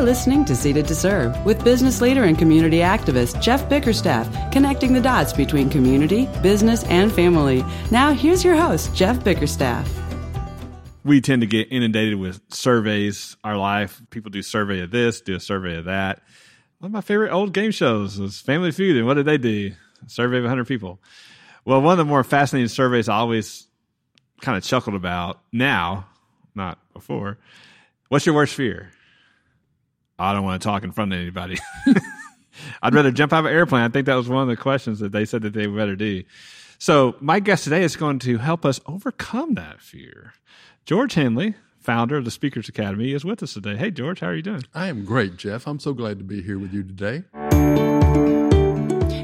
You're 0.00 0.06
listening 0.06 0.46
to 0.46 0.56
Seated 0.56 0.88
to 0.88 0.94
Serve 0.94 1.44
with 1.44 1.62
business 1.62 2.00
leader 2.00 2.24
and 2.24 2.38
community 2.38 2.78
activist 2.78 3.42
Jeff 3.42 3.68
Bickerstaff, 3.68 4.50
connecting 4.50 4.94
the 4.94 5.00
dots 5.02 5.34
between 5.34 5.68
community, 5.68 6.26
business, 6.40 6.84
and 6.84 7.12
family. 7.12 7.62
Now, 7.90 8.14
here's 8.14 8.42
your 8.42 8.56
host, 8.56 8.94
Jeff 8.94 9.22
Bickerstaff. 9.22 9.86
We 11.04 11.20
tend 11.20 11.42
to 11.42 11.46
get 11.46 11.70
inundated 11.70 12.18
with 12.18 12.40
surveys 12.48 13.36
our 13.44 13.58
life. 13.58 14.00
People 14.08 14.30
do 14.30 14.40
survey 14.40 14.80
of 14.80 14.90
this, 14.90 15.20
do 15.20 15.36
a 15.36 15.40
survey 15.40 15.76
of 15.76 15.84
that. 15.84 16.22
One 16.78 16.88
of 16.88 16.92
my 16.92 17.02
favorite 17.02 17.30
old 17.30 17.52
game 17.52 17.70
shows 17.70 18.18
was 18.18 18.40
Family 18.40 18.72
Feud, 18.72 18.96
and 18.96 19.04
what 19.06 19.14
did 19.14 19.26
they 19.26 19.36
do? 19.36 19.74
A 20.06 20.08
survey 20.08 20.38
of 20.38 20.44
100 20.44 20.66
people. 20.66 20.98
Well, 21.66 21.82
one 21.82 21.92
of 21.92 21.98
the 21.98 22.06
more 22.06 22.24
fascinating 22.24 22.68
surveys 22.68 23.10
I 23.10 23.16
always 23.16 23.66
kind 24.40 24.56
of 24.56 24.64
chuckled 24.64 24.96
about 24.96 25.42
now, 25.52 26.06
not 26.54 26.78
before. 26.94 27.36
What's 28.08 28.24
your 28.24 28.34
worst 28.34 28.54
fear? 28.54 28.92
I 30.20 30.34
don't 30.34 30.44
want 30.44 30.60
to 30.60 30.68
talk 30.68 30.84
in 30.84 30.92
front 30.92 31.12
of 31.12 31.18
anybody. 31.18 31.58
I'd 32.82 32.94
rather 32.94 33.10
jump 33.10 33.32
out 33.32 33.40
of 33.40 33.46
an 33.46 33.52
airplane. 33.52 33.82
I 33.82 33.88
think 33.88 34.06
that 34.06 34.14
was 34.14 34.28
one 34.28 34.42
of 34.42 34.48
the 34.48 34.56
questions 34.56 34.98
that 34.98 35.12
they 35.12 35.24
said 35.24 35.42
that 35.42 35.54
they 35.54 35.66
would 35.66 35.76
better 35.76 35.96
do. 35.96 36.24
So, 36.78 37.16
my 37.20 37.40
guest 37.40 37.64
today 37.64 37.82
is 37.82 37.96
going 37.96 38.18
to 38.20 38.38
help 38.38 38.64
us 38.64 38.80
overcome 38.86 39.54
that 39.54 39.80
fear. 39.80 40.34
George 40.84 41.14
Henley, 41.14 41.54
founder 41.78 42.16
of 42.16 42.24
the 42.24 42.30
Speakers 42.30 42.68
Academy, 42.68 43.12
is 43.12 43.24
with 43.24 43.42
us 43.42 43.54
today. 43.54 43.76
Hey, 43.76 43.90
George, 43.90 44.20
how 44.20 44.28
are 44.28 44.34
you 44.34 44.42
doing? 44.42 44.62
I 44.74 44.88
am 44.88 45.04
great, 45.04 45.36
Jeff. 45.36 45.66
I'm 45.66 45.78
so 45.78 45.92
glad 45.92 46.18
to 46.18 46.24
be 46.24 46.42
here 46.42 46.58
with 46.58 46.72
you 46.72 46.82
today. 46.82 47.99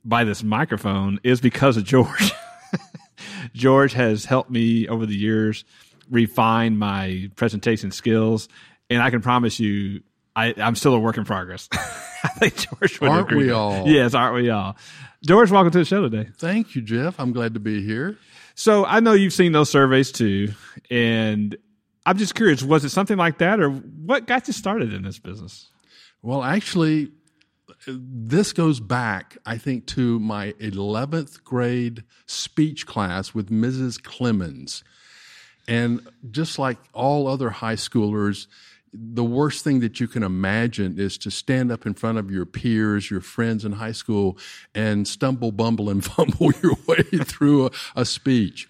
by 0.04 0.24
this 0.24 0.44
microphone 0.44 1.20
is 1.24 1.42
because 1.42 1.78
of 1.78 1.84
George. 1.84 2.32
George 3.54 3.94
has 3.94 4.26
helped 4.26 4.52
me 4.52 4.88
over 4.88 5.08
the 5.08 5.16
years 5.16 5.66
refine 6.12 6.78
my 6.78 7.32
presentation 7.36 7.90
skills. 7.92 8.48
And 8.92 9.02
I 9.02 9.10
can 9.10 9.22
promise 9.22 9.60
you, 9.60 10.04
I, 10.36 10.54
I'm 10.58 10.76
still 10.76 10.94
a 10.94 11.00
work 11.00 11.18
in 11.18 11.26
progress. 11.26 11.70
I 11.74 12.28
think 12.30 12.56
George 12.56 13.00
would 13.00 13.10
Aren't 13.10 13.32
agree. 13.32 13.46
we 13.46 13.52
all? 13.52 13.88
Yes, 13.88 14.14
aren't 14.14 14.36
we 14.36 14.50
all? 14.50 14.76
George, 15.26 15.50
welcome 15.52 15.72
to 15.72 15.80
the 15.80 15.86
show 15.86 16.02
today. 16.08 16.30
Thank 16.38 16.76
you, 16.76 16.82
Jeff. 16.82 17.20
I'm 17.20 17.32
glad 17.32 17.54
to 17.54 17.60
be 17.60 17.84
here. 17.84 18.18
So 18.56 18.86
I 18.86 19.00
know 19.00 19.14
you've 19.14 19.34
seen 19.34 19.52
those 19.52 19.70
surveys 19.70 20.12
too, 20.12 20.54
and 20.90 21.56
I'm 22.06 22.18
just 22.18 22.36
curious: 22.36 22.64
was 22.64 22.84
it 22.86 22.90
something 22.90 23.18
like 23.18 23.40
that, 23.40 23.60
or 23.60 23.70
what 23.70 24.28
got 24.28 24.48
you 24.48 24.54
started 24.54 24.94
in 24.94 25.04
this 25.04 25.20
business? 25.20 25.70
Well, 26.22 26.44
actually, 26.44 27.12
this 27.88 28.54
goes 28.54 28.80
back, 28.80 29.38
I 29.46 29.58
think, 29.58 29.86
to 29.88 30.20
my 30.20 30.54
11th 30.54 31.44
grade 31.44 32.04
speech 32.26 32.86
class 32.86 33.34
with 33.34 33.50
Mrs. 33.50 34.02
Clemens. 34.02 34.84
And 35.68 36.08
just 36.30 36.60
like 36.60 36.78
all 36.94 37.28
other 37.28 37.50
high 37.50 37.76
schoolers, 37.76 38.48
the 38.98 39.24
worst 39.24 39.64
thing 39.64 39.80
that 39.82 40.00
you 40.00 40.08
can 40.08 40.24
imagine 40.24 41.00
is 41.00 41.18
to 41.20 41.32
stand 41.32 41.72
up 41.72 41.86
in 41.86 41.94
front 41.94 42.18
of 42.18 42.32
your 42.32 42.46
peers, 42.46 43.10
your 43.10 43.22
friends 43.22 43.66
in 43.66 43.74
high 43.74 43.92
school, 43.92 44.38
and 44.74 45.08
stumble, 45.08 45.52
bumble, 45.52 45.90
and 45.90 46.04
fumble 46.14 46.52
your 46.64 46.76
way 46.88 47.04
through 47.24 47.68
a, 47.68 47.72
a 47.96 48.06
speech. 48.06 48.70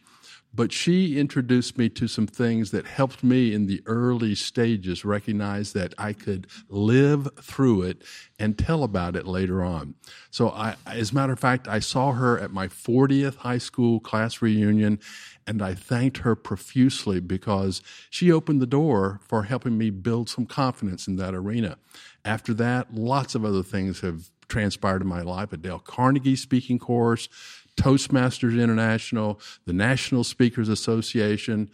But 0.55 0.71
she 0.71 1.19
introduced 1.19 1.77
me 1.77 1.89
to 1.89 2.07
some 2.07 2.27
things 2.27 2.71
that 2.71 2.85
helped 2.85 3.23
me 3.23 3.53
in 3.53 3.65
the 3.65 3.81
early 3.85 4.35
stages 4.35 5.03
recognize 5.03 5.73
that 5.73 5.93
I 5.97 6.13
could 6.13 6.47
live 6.69 7.27
through 7.41 7.81
it 7.81 8.03
and 8.39 8.57
tell 8.57 8.83
about 8.83 9.17
it 9.17 9.27
later 9.27 9.63
on. 9.63 9.95
So 10.31 10.49
I, 10.49 10.75
as 10.85 11.11
a 11.11 11.15
matter 11.15 11.33
of 11.33 11.39
fact, 11.39 11.67
I 11.67 11.79
saw 11.79 12.13
her 12.13 12.39
at 12.39 12.51
my 12.51 12.69
40th 12.69 13.35
high 13.37 13.57
school 13.57 13.99
class 13.99 14.41
reunion 14.41 14.99
and 15.47 15.61
I 15.61 15.73
thanked 15.75 16.19
her 16.19 16.35
profusely 16.35 17.19
because 17.19 17.81
she 18.09 18.31
opened 18.31 18.61
the 18.61 18.67
door 18.67 19.19
for 19.23 19.43
helping 19.43 19.77
me 19.77 19.89
build 19.89 20.29
some 20.29 20.45
confidence 20.45 21.07
in 21.07 21.17
that 21.17 21.35
arena. 21.35 21.77
After 22.23 22.53
that, 22.55 22.93
lots 22.93 23.35
of 23.35 23.45
other 23.45 23.63
things 23.63 24.01
have 24.01 24.29
transpired 24.47 25.01
in 25.01 25.07
my 25.07 25.21
life. 25.21 25.53
A 25.53 25.57
Dale 25.57 25.79
Carnegie 25.79 26.35
speaking 26.35 26.79
course, 26.79 27.29
Toastmasters 27.77 28.61
International, 28.61 29.39
the 29.65 29.73
National 29.73 30.23
Speakers 30.23 30.69
Association, 30.69 31.69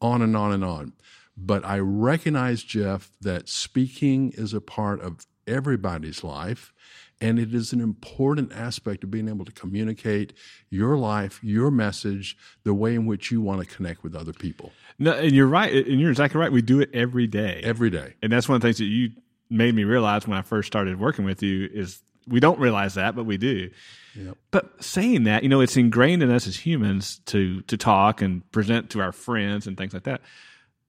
on 0.00 0.22
and 0.22 0.36
on 0.36 0.52
and 0.52 0.64
on. 0.64 0.92
But 1.36 1.64
I 1.64 1.78
recognize, 1.78 2.62
Jeff, 2.62 3.10
that 3.20 3.48
speaking 3.48 4.32
is 4.36 4.54
a 4.54 4.60
part 4.60 5.00
of 5.00 5.26
everybody's 5.46 6.24
life. 6.24 6.72
And 7.20 7.38
it 7.38 7.54
is 7.54 7.72
an 7.72 7.80
important 7.80 8.52
aspect 8.52 9.02
of 9.04 9.10
being 9.10 9.28
able 9.28 9.46
to 9.46 9.52
communicate 9.52 10.34
your 10.68 10.98
life, 10.98 11.40
your 11.42 11.70
message, 11.70 12.36
the 12.64 12.74
way 12.74 12.94
in 12.94 13.06
which 13.06 13.30
you 13.30 13.40
want 13.40 13.60
to 13.66 13.66
connect 13.74 14.02
with 14.02 14.14
other 14.14 14.34
people. 14.34 14.70
No, 14.98 15.12
and 15.12 15.32
you're 15.32 15.46
right, 15.46 15.72
and 15.72 15.98
you're 16.00 16.10
exactly 16.10 16.38
right. 16.38 16.52
We 16.52 16.60
do 16.62 16.80
it 16.80 16.90
every 16.92 17.26
day, 17.26 17.60
Every 17.64 17.88
day. 17.90 18.14
and 18.22 18.30
that's 18.30 18.48
one 18.48 18.56
of 18.56 18.60
the 18.62 18.68
things 18.68 18.78
that 18.78 18.84
you 18.84 19.10
made 19.48 19.74
me 19.74 19.84
realize 19.84 20.26
when 20.26 20.36
I 20.36 20.42
first 20.42 20.66
started 20.66 21.00
working 21.00 21.24
with 21.24 21.42
you 21.42 21.68
is 21.72 22.02
we 22.28 22.40
don't 22.40 22.58
realize 22.58 22.94
that, 22.94 23.14
but 23.14 23.24
we 23.24 23.36
do. 23.38 23.70
Yep. 24.14 24.36
But 24.50 24.84
saying 24.84 25.24
that, 25.24 25.42
you 25.42 25.48
know, 25.48 25.60
it's 25.60 25.76
ingrained 25.76 26.22
in 26.22 26.30
us 26.30 26.46
as 26.46 26.56
humans 26.56 27.20
to 27.26 27.62
to 27.62 27.76
talk 27.76 28.20
and 28.20 28.50
present 28.52 28.90
to 28.90 29.00
our 29.00 29.12
friends 29.12 29.66
and 29.66 29.76
things 29.76 29.94
like 29.94 30.02
that. 30.04 30.20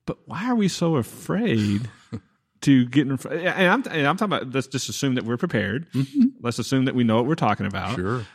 But 0.06 0.18
why 0.26 0.50
are 0.50 0.56
we 0.56 0.68
so 0.68 0.96
afraid 0.96 1.90
to 2.62 2.86
get 2.86 3.08
in 3.08 3.18
front? 3.18 3.42
And 3.42 3.68
I'm, 3.68 3.84
and 3.92 4.08
I'm 4.08 4.18
talking 4.18 4.34
about 4.34 4.54
let's 4.54 4.68
just 4.68 4.90
assume 4.90 5.16
that 5.16 5.24
we're 5.26 5.38
prepared. 5.38 5.88
Let's 6.42 6.60
assume 6.60 6.86
that 6.86 6.96
we 6.96 7.04
know 7.04 7.16
what 7.18 7.26
we're 7.26 7.36
talking 7.36 7.66
about. 7.66 7.96
Sure. 7.96 8.26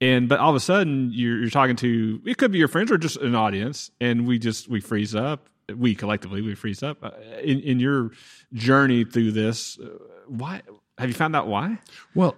And 0.00 0.28
but 0.28 0.38
all 0.38 0.50
of 0.50 0.56
a 0.56 0.60
sudden 0.60 1.10
you're, 1.12 1.38
you're 1.40 1.50
talking 1.50 1.76
to 1.76 2.20
it 2.24 2.38
could 2.38 2.52
be 2.52 2.58
your 2.58 2.68
friends 2.68 2.92
or 2.92 2.98
just 2.98 3.16
an 3.16 3.34
audience, 3.34 3.90
and 4.00 4.26
we 4.26 4.38
just 4.38 4.68
we 4.68 4.80
freeze 4.80 5.14
up. 5.14 5.48
We 5.74 5.94
collectively 5.94 6.40
we 6.40 6.54
freeze 6.54 6.82
up. 6.82 6.98
Uh, 7.02 7.10
In 7.42 7.60
in 7.60 7.80
your 7.80 8.12
journey 8.52 9.04
through 9.04 9.32
this, 9.32 9.78
uh, 9.78 9.86
why 10.26 10.62
have 10.98 11.08
you 11.08 11.14
found 11.14 11.34
out 11.36 11.46
why? 11.48 11.78
Well, 12.14 12.36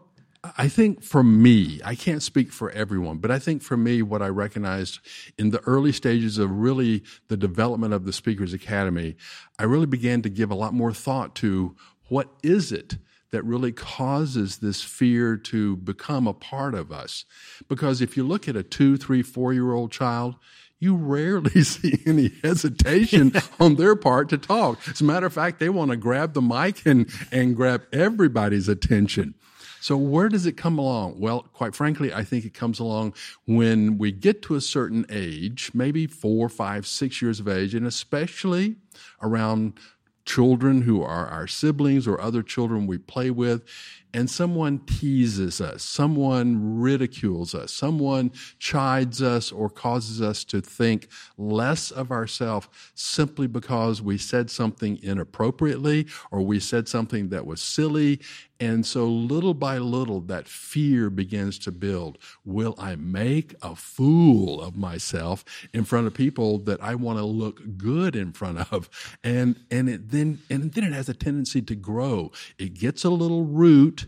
I 0.57 0.69
think 0.69 1.03
for 1.03 1.23
me, 1.23 1.81
I 1.85 1.95
can't 1.95 2.23
speak 2.23 2.51
for 2.51 2.71
everyone, 2.71 3.19
but 3.19 3.31
I 3.31 3.39
think 3.39 3.63
for 3.63 3.77
me, 3.77 4.01
what 4.01 4.23
I 4.23 4.29
recognized 4.29 5.01
in 5.37 5.51
the 5.51 5.61
early 5.61 5.93
stages 5.93 6.39
of 6.39 6.51
really 6.51 7.03
the 7.29 7.37
development 7.37 7.93
of 7.93 8.07
the 8.07 8.13
Speakers 8.13 8.55
Academy, 8.55 9.17
I 9.59 9.65
really 9.65 9.87
began 9.87 10.23
to 10.23 10.31
give 10.31 10.51
a 10.51 10.55
lot 10.55 10.73
more 10.73 10.95
thought 10.95 11.35
to 11.37 11.77
what 12.09 12.29
is 12.43 12.73
it 12.73 12.97
that 13.33 13.45
really 13.45 13.71
causes 13.71 14.59
this 14.59 14.83
fear 14.83 15.37
to 15.37 15.77
become 15.77 16.27
a 16.27 16.33
part 16.33 16.75
of 16.75 16.91
us. 16.91 17.27
Because 17.69 18.01
if 18.01 18.17
you 18.17 18.27
look 18.27 18.49
at 18.49 18.57
a 18.57 18.63
two, 18.63 18.97
three, 18.97 19.23
four 19.23 19.53
year 19.53 19.73
old 19.73 19.93
child, 19.93 20.37
you 20.79 20.97
rarely 20.97 21.63
see 21.65 22.01
any 22.07 22.33
hesitation 22.43 23.33
on 23.61 23.77
their 23.77 23.95
part 23.95 24.31
to 24.31 24.39
talk. 24.39 24.79
As 24.89 25.01
a 25.01 25.05
matter 25.05 25.27
of 25.27 25.35
fact, 25.35 25.61
they 25.61 25.69
want 25.69 25.91
to 25.91 25.97
grab 25.97 26.33
the 26.33 26.43
mic 26.43 26.85
and, 26.87 27.09
and 27.31 27.55
grab 27.55 27.83
everybody's 27.93 28.69
attention. 28.69 29.35
So 29.81 29.97
where 29.97 30.29
does 30.29 30.47
it 30.47 30.57
come 30.57 30.79
along? 30.79 31.19
Well, 31.19 31.43
quite 31.53 31.75
frankly, 31.75 32.13
I 32.13 32.23
think 32.23 32.45
it 32.45 32.55
comes 32.55 32.79
along 32.79 33.15
when 33.47 33.97
we 33.99 34.13
get 34.13 34.43
to 34.43 34.55
a 34.55 34.61
certain 34.61 35.07
age, 35.09 35.71
maybe 35.73 36.07
four, 36.07 36.49
five, 36.49 36.87
six 36.87 37.23
years 37.23 37.41
of 37.41 37.49
age, 37.49 37.75
and 37.75 37.87
especially 37.87 38.77
around 39.23 39.79
children 40.27 40.83
who 40.83 41.03
are 41.03 41.27
our 41.27 41.47
siblings 41.47 42.07
or 42.07 42.21
other 42.21 42.43
children 42.43 42.87
we 42.87 42.99
play 42.99 43.31
with. 43.31 43.65
And 44.13 44.29
someone 44.29 44.79
teases 44.81 45.61
us, 45.61 45.83
someone 45.83 46.81
ridicules 46.81 47.55
us, 47.55 47.73
someone 47.73 48.33
chides 48.59 49.23
us 49.23 49.53
or 49.53 49.71
causes 49.71 50.21
us 50.21 50.45
to 50.45 50.61
think 50.61 51.09
less 51.37 51.91
of 51.91 52.11
ourselves 52.11 52.69
simply 52.95 53.47
because 53.47 54.03
we 54.03 54.19
said 54.19 54.51
something 54.51 54.99
inappropriately 55.03 56.07
or 56.31 56.41
we 56.41 56.61
said 56.61 56.89
something 56.89 57.29
that 57.29 57.47
was 57.47 57.63
silly 57.63 58.21
and 58.61 58.85
so 58.85 59.07
little 59.07 59.55
by 59.55 59.79
little, 59.79 60.21
that 60.21 60.47
fear 60.47 61.09
begins 61.09 61.59
to 61.61 61.73
build. 61.73 62.19
Will 62.45 62.75
I 62.79 62.95
make 62.95 63.55
a 63.63 63.75
fool 63.75 64.61
of 64.61 64.77
myself 64.77 65.45
in 65.73 65.85
front 65.85 66.07
of 66.07 66.13
people 66.13 66.59
that 66.59 66.83
I 66.83 66.95
want 66.95 67.19
to 67.19 67.25
look 67.25 67.79
good 67.79 68.15
in 68.15 68.33
front 68.33 68.71
of? 68.71 68.91
And, 69.25 69.59
and 69.71 69.89
it 69.89 70.11
then, 70.11 70.41
and 70.51 70.71
then 70.73 70.85
it 70.85 70.93
has 70.93 71.09
a 71.09 71.15
tendency 71.15 71.63
to 71.63 71.75
grow. 71.75 72.33
It 72.59 72.75
gets 72.75 73.03
a 73.03 73.11
little 73.11 73.47
root 73.47 74.00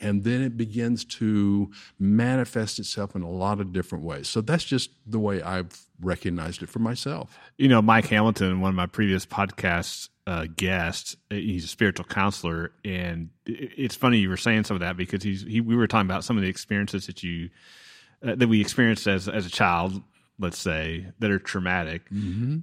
and 0.00 0.24
then 0.24 0.42
it 0.42 0.56
begins 0.56 1.04
to 1.04 1.70
manifest 1.98 2.78
itself 2.78 3.14
in 3.14 3.22
a 3.22 3.30
lot 3.30 3.60
of 3.60 3.72
different 3.72 4.04
ways. 4.04 4.28
So 4.28 4.40
that's 4.40 4.64
just 4.64 4.90
the 5.06 5.18
way 5.18 5.42
I've 5.42 5.86
recognized 6.00 6.62
it 6.62 6.68
for 6.68 6.78
myself. 6.78 7.38
You 7.56 7.68
know, 7.68 7.82
Mike 7.82 8.06
Hamilton, 8.06 8.60
one 8.60 8.70
of 8.70 8.74
my 8.74 8.86
previous 8.86 9.26
podcasts, 9.26 10.08
uh, 10.28 10.46
guest. 10.56 11.16
He's 11.30 11.64
a 11.64 11.68
spiritual 11.68 12.04
counselor, 12.04 12.72
and 12.84 13.30
it's 13.46 13.96
funny 13.96 14.18
you 14.18 14.28
were 14.28 14.36
saying 14.36 14.64
some 14.64 14.74
of 14.74 14.80
that 14.80 14.94
because 14.94 15.22
he's 15.22 15.42
he, 15.42 15.62
we 15.62 15.74
were 15.74 15.86
talking 15.86 16.08
about 16.08 16.22
some 16.22 16.36
of 16.36 16.42
the 16.42 16.50
experiences 16.50 17.06
that 17.06 17.22
you 17.22 17.48
uh, 18.22 18.34
that 18.34 18.46
we 18.46 18.60
experienced 18.60 19.06
as 19.06 19.26
as 19.26 19.46
a 19.46 19.50
child, 19.50 20.02
let's 20.38 20.58
say, 20.58 21.06
that 21.18 21.30
are 21.30 21.38
traumatic. 21.38 22.10
Mm-hmm. 22.10 22.58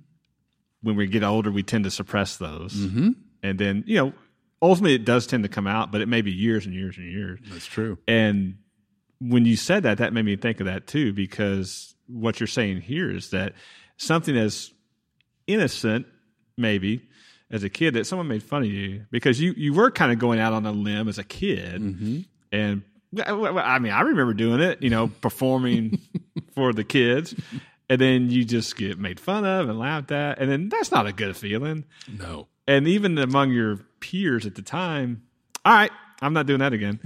When 0.84 0.96
we 0.96 1.08
get 1.08 1.24
older, 1.24 1.50
we 1.50 1.64
tend 1.64 1.86
to 1.86 1.92
suppress 1.92 2.38
those, 2.38 2.76
mm-hmm. 2.76 3.12
and 3.42 3.58
then 3.58 3.84
you 3.88 3.96
know, 3.96 4.14
ultimately, 4.62 4.96
it 4.96 5.06
does 5.06 5.28
tend 5.28 5.44
to 5.44 5.50
come 5.50 5.68
out, 5.68 5.92
but 5.92 6.02
it 6.02 6.08
may 6.08 6.22
be 6.22 6.32
years 6.32 6.66
and 6.66 6.74
years 6.74 6.98
and 6.98 7.12
years. 7.12 7.40
That's 7.48 7.66
true. 7.66 7.98
And 8.08 8.58
when 9.20 9.46
you 9.46 9.56
said 9.56 9.84
that, 9.84 10.00
that 10.00 10.14
made 10.14 10.26
me 10.26 10.36
think 10.36 10.60
of 10.60 10.66
that 10.66 10.88
too, 10.88 11.14
because 11.14 11.96
what 12.08 12.40
you're 12.40 12.48
saying 12.48 12.82
here 12.82 13.10
is 13.12 13.32
that 13.32 13.54
something 13.98 14.36
as 14.38 14.72
innocent, 15.48 16.06
maybe 16.58 17.02
as 17.52 17.64
a 17.64 17.70
kid 17.70 17.94
that 17.94 18.06
someone 18.06 18.28
made 18.28 18.44
fun 18.44 18.64
of 18.64 18.70
you 18.70 19.06
because 19.12 19.40
you 19.40 19.54
you 19.56 19.74
were 19.74 19.92
kind 19.92 20.12
of 20.12 20.20
going 20.20 20.40
out 20.40 20.54
on 20.54 20.66
a 20.66 20.72
limb 20.72 21.08
as 21.08 21.18
a 21.18 21.24
kid, 21.24 21.82
mm-hmm. 21.82 22.20
and 22.52 22.82
I 23.26 23.80
mean 23.80 23.92
I 23.92 24.02
remember 24.02 24.34
doing 24.34 24.62
it, 24.62 24.82
you 24.82 24.90
know, 24.90 25.08
performing 25.22 26.00
for 26.54 26.74
the 26.74 26.84
kids, 26.84 27.36
and 27.90 28.02
then 28.02 28.30
you 28.30 28.46
just 28.46 28.76
get 28.76 29.00
made 29.00 29.20
fun 29.20 29.46
of 29.46 29.70
and 29.70 29.80
laughed 29.80 30.12
at, 30.12 30.40
and 30.40 30.52
then 30.52 30.70
that's 30.70 30.92
not 30.92 31.08
a 31.08 31.14
good 31.14 31.38
feeling. 31.38 31.86
No, 32.08 32.48
and 32.68 32.88
even 32.88 33.18
among 33.18 33.52
your 33.52 33.78
peers 34.00 34.46
at 34.46 34.56
the 34.56 34.62
time, 34.62 35.24
all 35.64 35.74
right, 35.74 35.92
I'm 36.22 36.34
not 36.34 36.46
doing 36.46 36.60
that 36.60 36.74
again. 36.74 37.00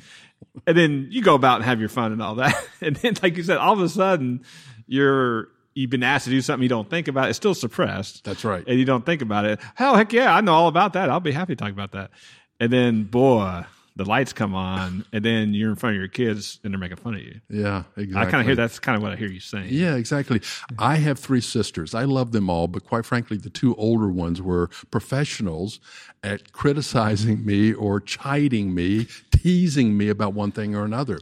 And 0.66 0.78
then 0.78 1.08
you 1.10 1.22
go 1.22 1.36
about 1.36 1.58
and 1.58 1.66
have 1.66 1.80
your 1.80 1.90
fun 1.90 2.12
and 2.12 2.22
all 2.22 2.36
that, 2.36 2.56
and 2.82 2.96
then 2.98 3.16
like 3.22 3.38
you 3.38 3.44
said, 3.44 3.58
all 3.58 3.74
of 3.74 3.82
a 3.82 3.90
sudden 3.90 4.44
you're 4.88 5.50
you've 5.76 5.90
been 5.90 6.04
asked 6.04 6.26
to 6.26 6.32
do 6.32 6.42
something 6.42 6.64
you 6.64 6.70
don't 6.70 6.90
think 6.90 7.08
about, 7.08 7.30
it's 7.30 7.38
still 7.38 7.54
suppressed. 7.54 8.24
That's 8.26 8.44
right. 8.44 8.64
And 8.68 8.78
you 8.78 8.86
don't 8.86 9.06
think 9.06 9.22
about 9.22 9.46
it. 9.46 9.60
Hell, 9.76 9.96
heck 9.96 10.12
yeah, 10.12 10.36
I 10.36 10.42
know 10.42 10.54
all 10.54 10.68
about 10.68 10.94
that. 10.94 11.10
I'll 11.10 11.20
be 11.20 11.32
happy 11.32 11.56
to 11.56 11.64
talk 11.64 11.72
about 11.72 11.92
that. 11.94 12.12
And 12.60 12.74
then, 12.74 13.04
boy, 13.04 13.64
the 13.96 14.06
lights 14.06 14.34
come 14.34 14.56
on, 14.56 15.06
and 15.12 15.24
then 15.24 15.54
you're 15.54 15.70
in 15.70 15.76
front 15.76 15.96
of 15.96 16.00
your 16.00 16.08
kids, 16.08 16.60
and 16.64 16.74
they're 16.74 16.80
making 16.80 16.98
fun 16.98 17.16
of 17.16 17.22
you. 17.22 17.42
Yeah, 17.50 17.84
exactly. 17.98 18.16
I 18.16 18.26
kind 18.26 18.42
of 18.42 18.46
hear 18.46 18.56
that's 18.56 18.80
kind 18.80 18.96
of 18.96 19.02
what 19.02 19.12
I 19.12 19.16
hear 19.16 19.30
you 19.30 19.40
saying. 19.40 19.68
Yeah, 19.70 19.96
exactly. 19.96 20.42
I 20.78 20.96
have 20.96 21.20
three 21.20 21.42
sisters. 21.42 21.94
I 21.94 22.04
love 22.04 22.32
them 22.32 22.50
all, 22.50 22.68
but 22.68 22.86
quite 22.86 23.06
frankly, 23.06 23.38
the 23.38 23.50
two 23.50 23.76
older 23.76 24.10
ones 24.10 24.42
were 24.42 24.70
professionals 24.92 25.80
at 26.24 26.52
criticizing 26.52 27.46
me 27.46 27.74
or 27.74 28.00
chiding 28.00 28.74
me, 28.74 29.08
teasing 29.32 29.98
me 29.98 30.10
about 30.10 30.34
one 30.34 30.52
thing 30.52 30.76
or 30.76 30.86
another. 30.86 31.20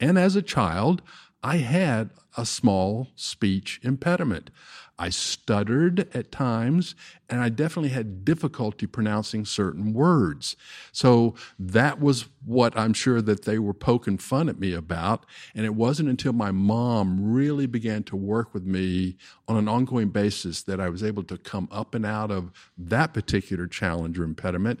And 0.00 0.18
as 0.18 0.36
a 0.36 0.42
child, 0.42 1.02
I 1.42 1.58
had 1.58 2.10
a 2.36 2.44
small 2.44 3.08
speech 3.14 3.80
impediment. 3.82 4.50
I 4.98 5.10
stuttered 5.10 6.08
at 6.14 6.32
times, 6.32 6.94
and 7.28 7.40
I 7.40 7.50
definitely 7.50 7.90
had 7.90 8.24
difficulty 8.24 8.86
pronouncing 8.86 9.44
certain 9.44 9.92
words. 9.92 10.56
So 10.90 11.34
that 11.58 12.00
was 12.00 12.26
what 12.44 12.76
I'm 12.78 12.94
sure 12.94 13.20
that 13.20 13.44
they 13.44 13.58
were 13.58 13.74
poking 13.74 14.16
fun 14.16 14.48
at 14.48 14.58
me 14.58 14.72
about. 14.72 15.26
And 15.54 15.66
it 15.66 15.74
wasn't 15.74 16.08
until 16.08 16.32
my 16.32 16.50
mom 16.50 17.32
really 17.32 17.66
began 17.66 18.04
to 18.04 18.16
work 18.16 18.54
with 18.54 18.64
me 18.64 19.16
on 19.46 19.56
an 19.56 19.68
ongoing 19.68 20.08
basis 20.08 20.62
that 20.62 20.80
I 20.80 20.88
was 20.88 21.04
able 21.04 21.24
to 21.24 21.36
come 21.36 21.68
up 21.70 21.94
and 21.94 22.06
out 22.06 22.30
of 22.30 22.50
that 22.78 23.12
particular 23.12 23.66
challenge 23.66 24.18
or 24.18 24.24
impediment 24.24 24.80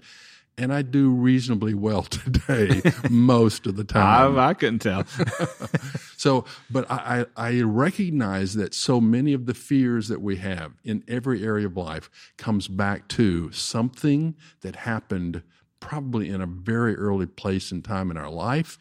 and 0.58 0.72
I 0.72 0.82
do 0.82 1.10
reasonably 1.10 1.74
well 1.74 2.02
today 2.02 2.82
most 3.10 3.66
of 3.66 3.76
the 3.76 3.84
time. 3.84 4.38
I, 4.38 4.48
I 4.48 4.54
couldn't 4.54 4.80
tell. 4.80 5.04
so, 6.16 6.44
but 6.70 6.90
I, 6.90 7.26
I 7.36 7.60
recognize 7.60 8.54
that 8.54 8.74
so 8.74 9.00
many 9.00 9.32
of 9.32 9.46
the 9.46 9.54
fears 9.54 10.08
that 10.08 10.20
we 10.20 10.36
have 10.36 10.72
in 10.84 11.04
every 11.08 11.44
area 11.44 11.66
of 11.66 11.76
life 11.76 12.10
comes 12.36 12.68
back 12.68 13.08
to 13.08 13.50
something 13.52 14.34
that 14.62 14.76
happened 14.76 15.42
probably 15.78 16.30
in 16.30 16.40
a 16.40 16.46
very 16.46 16.96
early 16.96 17.26
place 17.26 17.70
and 17.70 17.84
time 17.84 18.10
in 18.10 18.16
our 18.16 18.30
life 18.30 18.78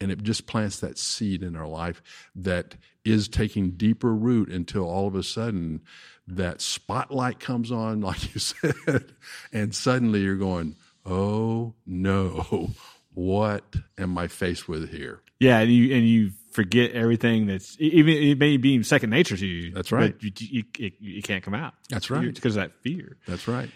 and 0.00 0.10
it 0.10 0.22
just 0.22 0.46
plants 0.46 0.80
that 0.80 0.98
seed 0.98 1.42
in 1.42 1.54
our 1.54 1.68
life 1.68 2.02
that 2.34 2.74
is 3.04 3.28
taking 3.28 3.72
deeper 3.72 4.14
root 4.14 4.48
until 4.48 4.88
all 4.88 5.06
of 5.06 5.14
a 5.14 5.22
sudden 5.22 5.80
that 6.26 6.60
spotlight 6.60 7.38
comes 7.38 7.70
on 7.70 8.00
like 8.00 8.34
you 8.34 8.40
said 8.40 9.04
and 9.52 9.74
suddenly 9.74 10.20
you're 10.20 10.36
going 10.36 10.74
oh 11.08 11.74
no, 11.86 12.70
what 13.14 13.64
am 13.96 14.18
I 14.18 14.28
faced 14.28 14.68
with 14.68 14.90
here? 14.90 15.20
Yeah, 15.40 15.58
and 15.60 15.72
you 15.72 15.94
and 15.94 16.08
you 16.08 16.32
forget 16.50 16.92
everything 16.92 17.46
that's 17.46 17.76
even 17.78 18.12
it 18.12 18.38
may 18.38 18.56
be 18.56 18.82
second 18.82 19.10
nature 19.10 19.36
to 19.36 19.46
you. 19.46 19.72
That's 19.72 19.92
right. 19.92 20.14
You, 20.20 20.32
you, 20.38 20.64
you, 20.76 20.90
you 20.98 21.22
can't 21.22 21.44
come 21.44 21.54
out. 21.54 21.74
That's 21.88 22.10
right 22.10 22.34
because 22.34 22.56
of 22.56 22.62
that 22.62 22.72
fear. 22.82 23.16
That's 23.26 23.46
right. 23.46 23.70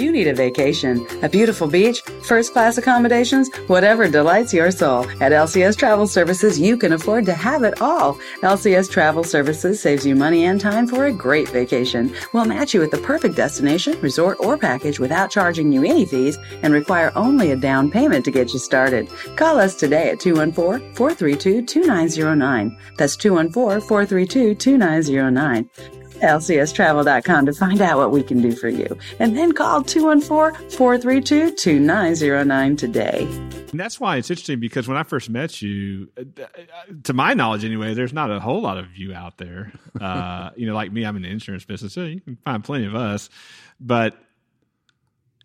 You 0.00 0.12
need 0.12 0.28
a 0.28 0.34
vacation, 0.34 1.06
a 1.22 1.28
beautiful 1.28 1.66
beach, 1.66 2.00
first 2.22 2.52
class 2.52 2.78
accommodations, 2.78 3.50
whatever 3.66 4.08
delights 4.08 4.54
your 4.54 4.70
soul. 4.70 5.04
At 5.20 5.32
LCS 5.32 5.76
Travel 5.76 6.06
Services, 6.06 6.58
you 6.58 6.78
can 6.78 6.92
afford 6.92 7.26
to 7.26 7.34
have 7.34 7.64
it 7.64 7.82
all. 7.82 8.14
LCS 8.40 8.90
Travel 8.90 9.24
Services 9.24 9.78
saves 9.78 10.06
you 10.06 10.14
money 10.14 10.46
and 10.46 10.60
time 10.60 10.86
for 10.86 11.04
a 11.06 11.12
great 11.12 11.48
vacation. 11.50 12.14
We'll 12.32 12.44
match 12.44 12.72
you 12.72 12.80
with 12.80 12.92
the 12.92 12.98
perfect 12.98 13.36
destination, 13.36 14.00
resort, 14.00 14.38
or 14.40 14.56
package 14.56 14.98
without 15.00 15.30
charging 15.30 15.70
you 15.70 15.84
any 15.84 16.06
fees 16.06 16.38
and 16.62 16.72
require 16.72 17.12
only 17.14 17.50
a 17.50 17.56
down 17.56 17.90
payment 17.90 18.24
to 18.24 18.30
get 18.30 18.54
you 18.54 18.58
started. 18.58 19.10
Call 19.36 19.58
us 19.58 19.74
today 19.74 20.08
at 20.10 20.20
214 20.20 20.94
432 20.94 21.66
2909. 21.66 22.78
That's 22.96 23.16
214 23.16 23.86
432 23.86 24.54
2909 24.54 25.99
lcstravel.com 26.20 27.46
to 27.46 27.52
find 27.52 27.80
out 27.80 27.98
what 27.98 28.10
we 28.10 28.22
can 28.22 28.40
do 28.40 28.52
for 28.52 28.68
you. 28.68 28.98
And 29.18 29.36
then 29.36 29.52
call 29.52 29.82
214-432-2909 29.82 32.78
today. 32.78 33.26
And 33.70 33.78
that's 33.78 34.00
why 34.00 34.16
it's 34.16 34.30
interesting 34.30 34.60
because 34.60 34.88
when 34.88 34.96
I 34.96 35.04
first 35.04 35.30
met 35.30 35.62
you, 35.62 36.08
uh, 36.18 36.24
uh, 36.42 36.46
to 37.04 37.12
my 37.12 37.34
knowledge 37.34 37.64
anyway, 37.64 37.94
there's 37.94 38.12
not 38.12 38.30
a 38.30 38.40
whole 38.40 38.60
lot 38.60 38.78
of 38.78 38.96
you 38.96 39.14
out 39.14 39.38
there. 39.38 39.72
Uh, 40.00 40.50
you 40.56 40.66
know, 40.66 40.74
like 40.74 40.92
me, 40.92 41.04
I'm 41.04 41.16
in 41.16 41.22
the 41.22 41.30
insurance 41.30 41.64
business, 41.64 41.94
so 41.94 42.02
you 42.02 42.20
can 42.20 42.36
find 42.44 42.64
plenty 42.64 42.86
of 42.86 42.94
us. 42.94 43.30
But 43.78 44.16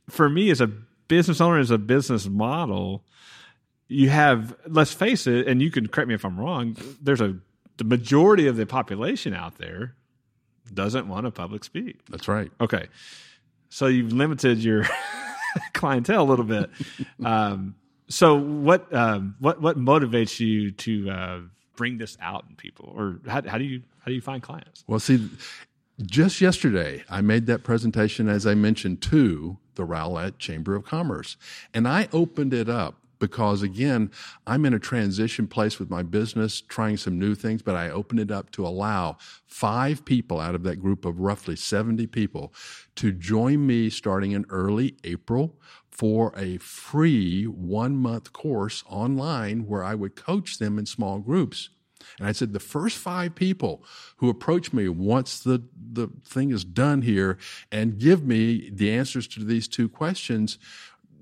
for 0.10 0.30
me 0.30 0.50
as 0.50 0.62
a 0.62 0.68
business 0.68 1.42
owner, 1.42 1.60
as 1.60 1.72
a 1.72 1.78
business 1.78 2.28
model, 2.28 3.04
you 3.88 4.10
have, 4.10 4.56
let's 4.68 4.94
face 4.94 5.28
it, 5.28 5.48
and 5.48 5.62
you 5.62 5.70
can 5.70 5.88
correct 5.88 6.08
me 6.08 6.16
if 6.16 6.26
I'm 6.26 6.40
wrong, 6.40 6.76
there's 7.02 7.22
a 7.22 7.38
the 7.78 7.84
majority 7.84 8.48
of 8.48 8.56
the 8.56 8.66
population 8.66 9.34
out 9.34 9.58
there 9.58 9.96
doesn't 10.74 11.08
want 11.08 11.26
to 11.26 11.32
public 11.32 11.64
speak. 11.64 11.98
That's 12.10 12.28
right. 12.28 12.52
Okay. 12.60 12.88
So 13.70 13.88
you've 13.88 14.14
limited 14.14 14.60
your 14.60 14.86
clientele 15.74 16.24
a 16.24 16.30
little 16.30 16.46
bit. 16.46 16.70
um, 17.26 17.76
so 18.08 18.36
what 18.36 18.94
um, 18.94 19.36
what 19.40 19.62
what 19.62 19.78
motivates 19.78 20.40
you 20.40 20.72
to 20.72 21.10
uh, 21.10 21.40
bring 21.76 21.98
this 21.98 22.18
out 22.22 22.46
in 22.50 22.56
people, 22.56 22.94
or 22.96 23.20
how, 23.28 23.42
how 23.48 23.58
do 23.58 23.64
you 23.64 23.82
how 24.00 24.06
do 24.06 24.14
you 24.14 24.22
find 24.22 24.44
clients? 24.44 24.84
Well, 24.88 25.00
see, 25.00 25.28
just 26.04 26.42
yesterday 26.42 27.04
I 27.10 27.22
made 27.22 27.48
that 27.48 27.64
presentation, 27.64 28.30
as 28.30 28.46
I 28.46 28.54
mentioned, 28.54 29.02
to 29.04 29.58
the 29.76 29.84
Rowlett 29.84 30.38
Chamber 30.38 30.76
of 30.76 30.86
Commerce, 30.86 31.38
and 31.74 31.88
I 31.88 32.08
opened 32.14 32.54
it 32.54 32.70
up 32.70 32.96
because 33.26 33.64
again, 33.64 34.12
I'm 34.46 34.66
in 34.66 34.76
a 34.76 34.80
transition 34.80 35.48
place 35.48 35.80
with 35.80 35.90
my 35.90 36.04
business, 36.04 36.62
trying 36.62 36.96
some 36.98 37.18
new 37.18 37.34
things, 37.34 37.64
but 37.64 37.76
I 37.76 37.90
opened 37.90 38.20
it 38.20 38.30
up 38.30 38.52
to 38.52 38.68
allow 38.68 39.18
five 39.48 40.06
people 40.06 40.40
out 40.40 40.54
of 40.54 40.62
that 40.62 40.76
group 40.76 41.06
of 41.06 41.20
roughly 41.20 41.56
70 41.56 42.06
people 42.08 42.54
to 42.98 43.12
join 43.12 43.66
me 43.66 43.90
starting 43.90 44.34
in 44.34 44.46
early 44.50 44.96
April 45.04 45.60
for 45.90 46.34
a 46.38 46.58
free 46.58 47.46
one 47.46 47.96
month 47.96 48.32
course 48.32 48.84
online 48.88 49.66
where 49.66 49.84
I 49.84 49.96
would 49.96 50.16
coach 50.16 50.60
them 50.60 50.78
in 50.78 50.86
small 50.86 51.18
groups. 51.18 51.70
And 52.20 52.28
I 52.28 52.32
said, 52.32 52.54
the 52.54 52.60
first 52.60 52.98
five 52.98 53.34
people 53.34 53.84
who 54.18 54.30
approach 54.30 54.72
me 54.72 54.88
once 54.88 55.40
the, 55.40 55.64
the 55.94 56.10
thing 56.24 56.52
is 56.52 56.64
done 56.64 57.02
here 57.02 57.40
and 57.72 57.98
give 57.98 58.24
me 58.24 58.70
the 58.72 58.92
answers 58.92 59.28
to 59.30 59.44
these 59.44 59.68
two 59.68 59.90
questions 59.90 60.60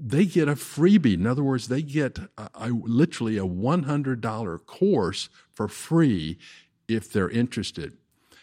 they 0.05 0.25
get 0.25 0.49
a 0.49 0.55
freebie. 0.55 1.13
In 1.13 1.25
other 1.25 1.43
words, 1.43 1.69
they 1.69 1.81
get 1.81 2.19
a, 2.37 2.49
a, 2.55 2.69
literally 2.69 3.37
a 3.37 3.45
$100 3.45 4.65
course 4.65 5.29
for 5.53 5.67
free 5.69 6.37
if 6.89 7.11
they're 7.11 7.29
interested. 7.29 7.97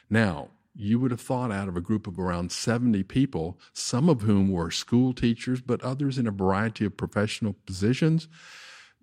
Now, 0.09 0.49
you 0.75 0.99
would 0.99 1.11
have 1.11 1.21
thought 1.21 1.53
out 1.53 1.69
of 1.69 1.77
a 1.77 1.83
group 1.83 2.07
of 2.07 2.19
around 2.19 2.51
70 2.51 3.03
people, 3.03 3.59
some 3.75 4.09
of 4.09 4.23
whom 4.23 4.51
were 4.51 4.71
school 4.71 5.13
teachers, 5.13 5.61
but 5.61 5.83
others 5.83 6.17
in 6.17 6.27
a 6.27 6.33
variety 6.33 6.87
of 6.87 6.97
professional 6.97 7.55
positions, 7.67 8.27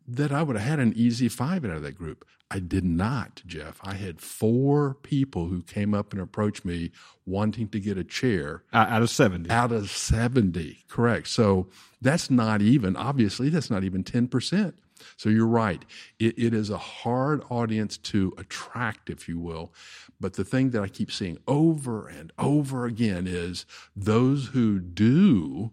that 0.07 0.31
I 0.31 0.41
would 0.41 0.55
have 0.55 0.67
had 0.67 0.79
an 0.79 0.93
easy 0.95 1.27
five 1.27 1.65
out 1.65 1.71
of 1.71 1.81
that 1.83 1.97
group. 1.97 2.25
I 2.49 2.59
did 2.59 2.85
not, 2.85 3.41
Jeff. 3.45 3.79
I 3.83 3.95
had 3.95 4.21
four 4.21 4.93
people 5.03 5.47
who 5.47 5.61
came 5.63 5.93
up 5.93 6.13
and 6.13 6.21
approached 6.21 6.63
me 6.63 6.91
wanting 7.25 7.67
to 7.69 7.79
get 7.79 7.97
a 7.97 8.05
chair. 8.05 8.63
Out 8.71 9.01
of 9.01 9.09
70. 9.09 9.49
Out 9.49 9.73
of 9.73 9.89
70, 9.91 10.85
correct. 10.87 11.27
So 11.27 11.67
that's 12.01 12.31
not 12.31 12.61
even, 12.61 12.95
obviously, 12.95 13.49
that's 13.49 13.69
not 13.69 13.83
even 13.83 14.03
10%. 14.03 14.73
So 15.17 15.29
you're 15.29 15.45
right. 15.45 15.83
It, 16.19 16.39
it 16.39 16.53
is 16.53 16.69
a 16.69 16.77
hard 16.77 17.43
audience 17.49 17.97
to 17.97 18.33
attract, 18.37 19.09
if 19.09 19.27
you 19.27 19.39
will. 19.39 19.73
But 20.19 20.33
the 20.33 20.45
thing 20.45 20.71
that 20.71 20.81
I 20.81 20.87
keep 20.87 21.11
seeing 21.11 21.37
over 21.47 22.07
and 22.07 22.31
over 22.39 22.85
again 22.85 23.27
is 23.27 23.65
those 23.95 24.47
who 24.47 24.79
do 24.79 25.71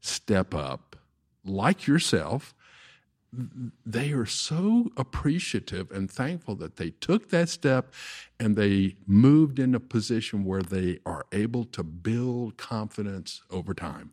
step 0.00 0.54
up, 0.54 0.96
like 1.44 1.86
yourself, 1.86 2.54
they 3.32 4.12
are 4.12 4.26
so 4.26 4.90
appreciative 4.96 5.90
and 5.90 6.10
thankful 6.10 6.54
that 6.56 6.76
they 6.76 6.90
took 6.90 7.30
that 7.30 7.48
step 7.48 7.92
and 8.38 8.56
they 8.56 8.96
moved 9.06 9.58
in 9.58 9.74
a 9.74 9.80
position 9.80 10.44
where 10.44 10.62
they 10.62 10.98
are 11.06 11.24
able 11.32 11.64
to 11.64 11.82
build 11.82 12.58
confidence 12.58 13.40
over 13.50 13.72
time. 13.72 14.12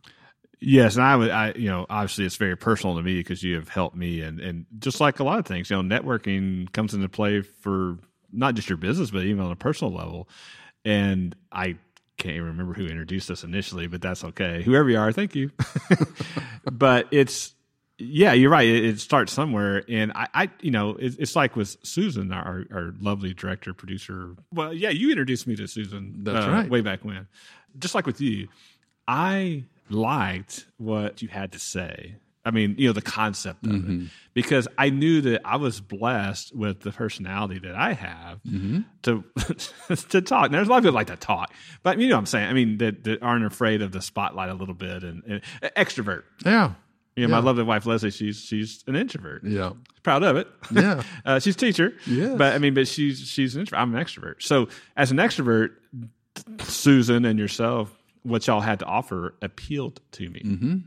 Yes, 0.61 0.95
and 0.95 1.03
I 1.03 1.15
would, 1.15 1.31
I 1.31 1.53
you 1.55 1.69
know, 1.69 1.85
obviously 1.89 2.25
it's 2.25 2.35
very 2.35 2.57
personal 2.57 2.95
to 2.95 3.01
me 3.01 3.15
because 3.19 3.43
you 3.43 3.55
have 3.55 3.69
helped 3.69 3.95
me, 3.95 4.21
and 4.21 4.41
and 4.41 4.65
just 4.79 4.99
like 4.99 5.19
a 5.19 5.23
lot 5.23 5.39
of 5.39 5.45
things, 5.45 5.69
you 5.69 5.81
know, 5.81 6.01
networking 6.01 6.71
comes 6.73 6.93
into 6.93 7.07
play 7.07 7.41
for 7.41 7.97
not 8.31 8.55
just 8.55 8.69
your 8.69 8.77
business, 8.77 9.09
but 9.11 9.23
even 9.23 9.43
on 9.43 9.51
a 9.51 9.55
personal 9.55 9.93
level. 9.93 10.27
And 10.83 11.35
I 11.51 11.77
can't 12.17 12.35
even 12.35 12.47
remember 12.47 12.73
who 12.73 12.85
introduced 12.85 13.31
us 13.31 13.43
initially, 13.43 13.87
but 13.87 14.01
that's 14.01 14.23
okay. 14.23 14.61
Whoever 14.61 14.89
you 14.89 14.97
are, 14.97 15.11
thank 15.13 15.33
you. 15.33 15.51
but 16.71 17.07
it's 17.11 17.53
yeah, 17.99 18.33
you're 18.33 18.49
right. 18.49 18.67
It, 18.67 18.85
it, 18.85 18.99
starts 18.99 19.33
somewhere, 19.33 19.83
and 19.89 20.11
I, 20.13 20.27
I 20.33 20.49
you 20.61 20.71
know, 20.71 20.91
it, 20.91 21.15
it's 21.19 21.35
like 21.35 21.55
with 21.55 21.77
Susan, 21.83 22.31
our, 22.31 22.65
our 22.71 22.93
lovely 22.99 23.33
director 23.33 23.73
producer. 23.73 24.35
Well, 24.53 24.73
yeah, 24.73 24.89
you 24.89 25.09
introduced 25.09 25.47
me 25.47 25.55
to 25.57 25.67
Susan. 25.67 26.23
That's 26.23 26.45
uh, 26.45 26.49
right, 26.49 26.69
way 26.69 26.81
back 26.81 27.03
when. 27.03 27.27
Just 27.77 27.95
like 27.95 28.05
with 28.05 28.21
you, 28.21 28.47
I 29.07 29.65
liked 29.89 30.65
what 30.77 31.21
you 31.21 31.27
had 31.27 31.51
to 31.51 31.59
say. 31.59 32.15
I 32.45 32.51
mean, 32.51 32.75
you 32.77 32.87
know, 32.87 32.93
the 32.93 33.01
concept 33.01 33.65
of 33.65 33.73
mm-hmm. 33.73 34.05
it, 34.05 34.09
because 34.33 34.67
I 34.77 34.89
knew 34.89 35.21
that 35.21 35.41
I 35.43 35.57
was 35.57 35.81
blessed 35.81 36.55
with 36.55 36.79
the 36.79 36.91
personality 36.91 37.59
that 37.59 37.75
I 37.75 37.93
have 37.93 38.39
mm-hmm. 38.43 38.79
to 39.03 39.95
to 40.09 40.21
talk. 40.21 40.45
And 40.45 40.53
there's 40.53 40.67
a 40.67 40.71
lot 40.71 40.77
of 40.77 40.83
people 40.83 40.95
like 40.95 41.07
to 41.07 41.17
talk, 41.17 41.53
but 41.83 41.99
you 41.99 42.07
know 42.07 42.15
what 42.15 42.19
I'm 42.19 42.25
saying. 42.25 42.49
I 42.49 42.53
mean, 42.53 42.77
that, 42.77 43.03
that 43.03 43.21
aren't 43.21 43.45
afraid 43.45 43.81
of 43.81 43.91
the 43.91 44.01
spotlight 44.01 44.49
a 44.49 44.53
little 44.53 44.73
bit 44.73 45.03
and, 45.03 45.21
and 45.27 45.41
extrovert. 45.75 46.23
Yeah, 46.45 46.73
you 47.15 47.27
know, 47.27 47.35
yeah. 47.35 47.41
my 47.41 47.45
lovely 47.45 47.63
wife 47.63 47.85
Leslie, 47.85 48.11
she's 48.11 48.39
she's 48.39 48.83
an 48.87 48.95
introvert. 48.95 49.43
Yeah, 49.43 49.71
proud 50.03 50.23
of 50.23 50.37
it. 50.37 50.47
Yeah, 50.71 51.03
uh, 51.25 51.39
she's 51.39 51.55
a 51.55 51.59
teacher. 51.59 51.93
Yeah, 52.07 52.35
but 52.35 52.53
I 52.53 52.59
mean, 52.59 52.73
but 52.73 52.87
she's 52.87 53.19
she's 53.19 53.55
an 53.55 53.61
introvert. 53.61 53.81
I'm 53.81 53.95
an 53.95 54.03
extrovert. 54.03 54.41
So 54.41 54.69
as 54.95 55.11
an 55.11 55.17
extrovert, 55.17 55.71
Susan 56.61 57.25
and 57.25 57.37
yourself, 57.37 57.93
what 58.23 58.47
y'all 58.47 58.61
had 58.61 58.79
to 58.79 58.85
offer 58.85 59.35
appealed 59.41 59.99
to 60.13 60.29
me. 60.29 60.41
Mm-hmm. 60.41 60.77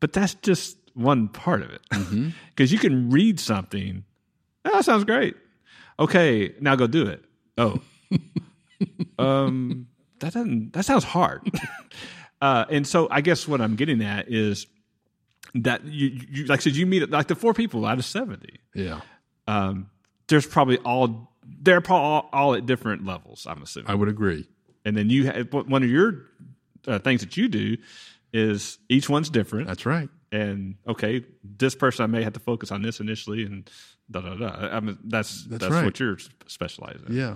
But 0.00 0.12
that's 0.12 0.34
just 0.34 0.76
one 0.94 1.28
part 1.28 1.62
of 1.62 1.70
it, 1.70 1.82
because 1.90 2.06
mm-hmm. 2.06 2.32
you 2.58 2.78
can 2.78 3.10
read 3.10 3.38
something. 3.38 4.04
Oh, 4.64 4.72
that 4.72 4.84
sounds 4.84 5.04
great. 5.04 5.36
Okay, 5.98 6.54
now 6.60 6.74
go 6.76 6.86
do 6.86 7.06
it. 7.06 7.24
Oh, 7.58 7.80
um, 9.18 9.86
that 10.20 10.32
doesn't. 10.32 10.72
That 10.72 10.84
sounds 10.84 11.04
hard. 11.04 11.48
uh, 12.40 12.64
and 12.68 12.86
so 12.86 13.08
I 13.10 13.20
guess 13.20 13.46
what 13.46 13.60
I'm 13.60 13.76
getting 13.76 14.02
at 14.02 14.30
is 14.30 14.66
that 15.54 15.84
you, 15.84 16.20
you 16.30 16.44
like 16.46 16.60
I 16.60 16.62
said 16.62 16.76
you 16.76 16.86
meet 16.86 17.10
like 17.10 17.28
the 17.28 17.34
four 17.34 17.54
people 17.54 17.84
out 17.84 17.98
of 17.98 18.04
seventy. 18.04 18.60
Yeah. 18.74 19.00
Um, 19.46 19.90
there's 20.28 20.46
probably 20.46 20.78
all 20.78 21.32
they're 21.44 21.80
probably 21.80 22.06
all, 22.06 22.28
all, 22.32 22.54
at 22.54 22.66
different 22.66 23.04
levels. 23.04 23.46
I'm 23.48 23.62
assuming. 23.62 23.90
I 23.90 23.94
would 23.94 24.08
agree. 24.08 24.48
And 24.84 24.96
then 24.96 25.10
you 25.10 25.26
have 25.26 25.52
one 25.52 25.82
of 25.82 25.90
your 25.90 26.26
uh, 26.86 26.98
things 26.98 27.20
that 27.20 27.36
you 27.36 27.48
do 27.48 27.76
is 28.32 28.78
each 28.88 29.08
one's 29.08 29.30
different. 29.30 29.66
That's 29.66 29.86
right. 29.86 30.08
And 30.30 30.76
okay, 30.88 31.24
this 31.44 31.74
person 31.74 32.04
I 32.04 32.06
may 32.06 32.22
have 32.22 32.32
to 32.32 32.40
focus 32.40 32.72
on 32.72 32.82
this 32.82 33.00
initially, 33.00 33.44
and 33.44 33.68
da 34.10 34.20
da 34.20 34.34
da. 34.34 34.68
I 34.74 34.80
mean, 34.80 34.98
that's 35.04 35.44
that's, 35.44 35.60
that's 35.62 35.72
right. 35.72 35.84
what 35.84 36.00
you're 36.00 36.18
specializing. 36.46 37.08
in. 37.08 37.16
Yeah. 37.16 37.34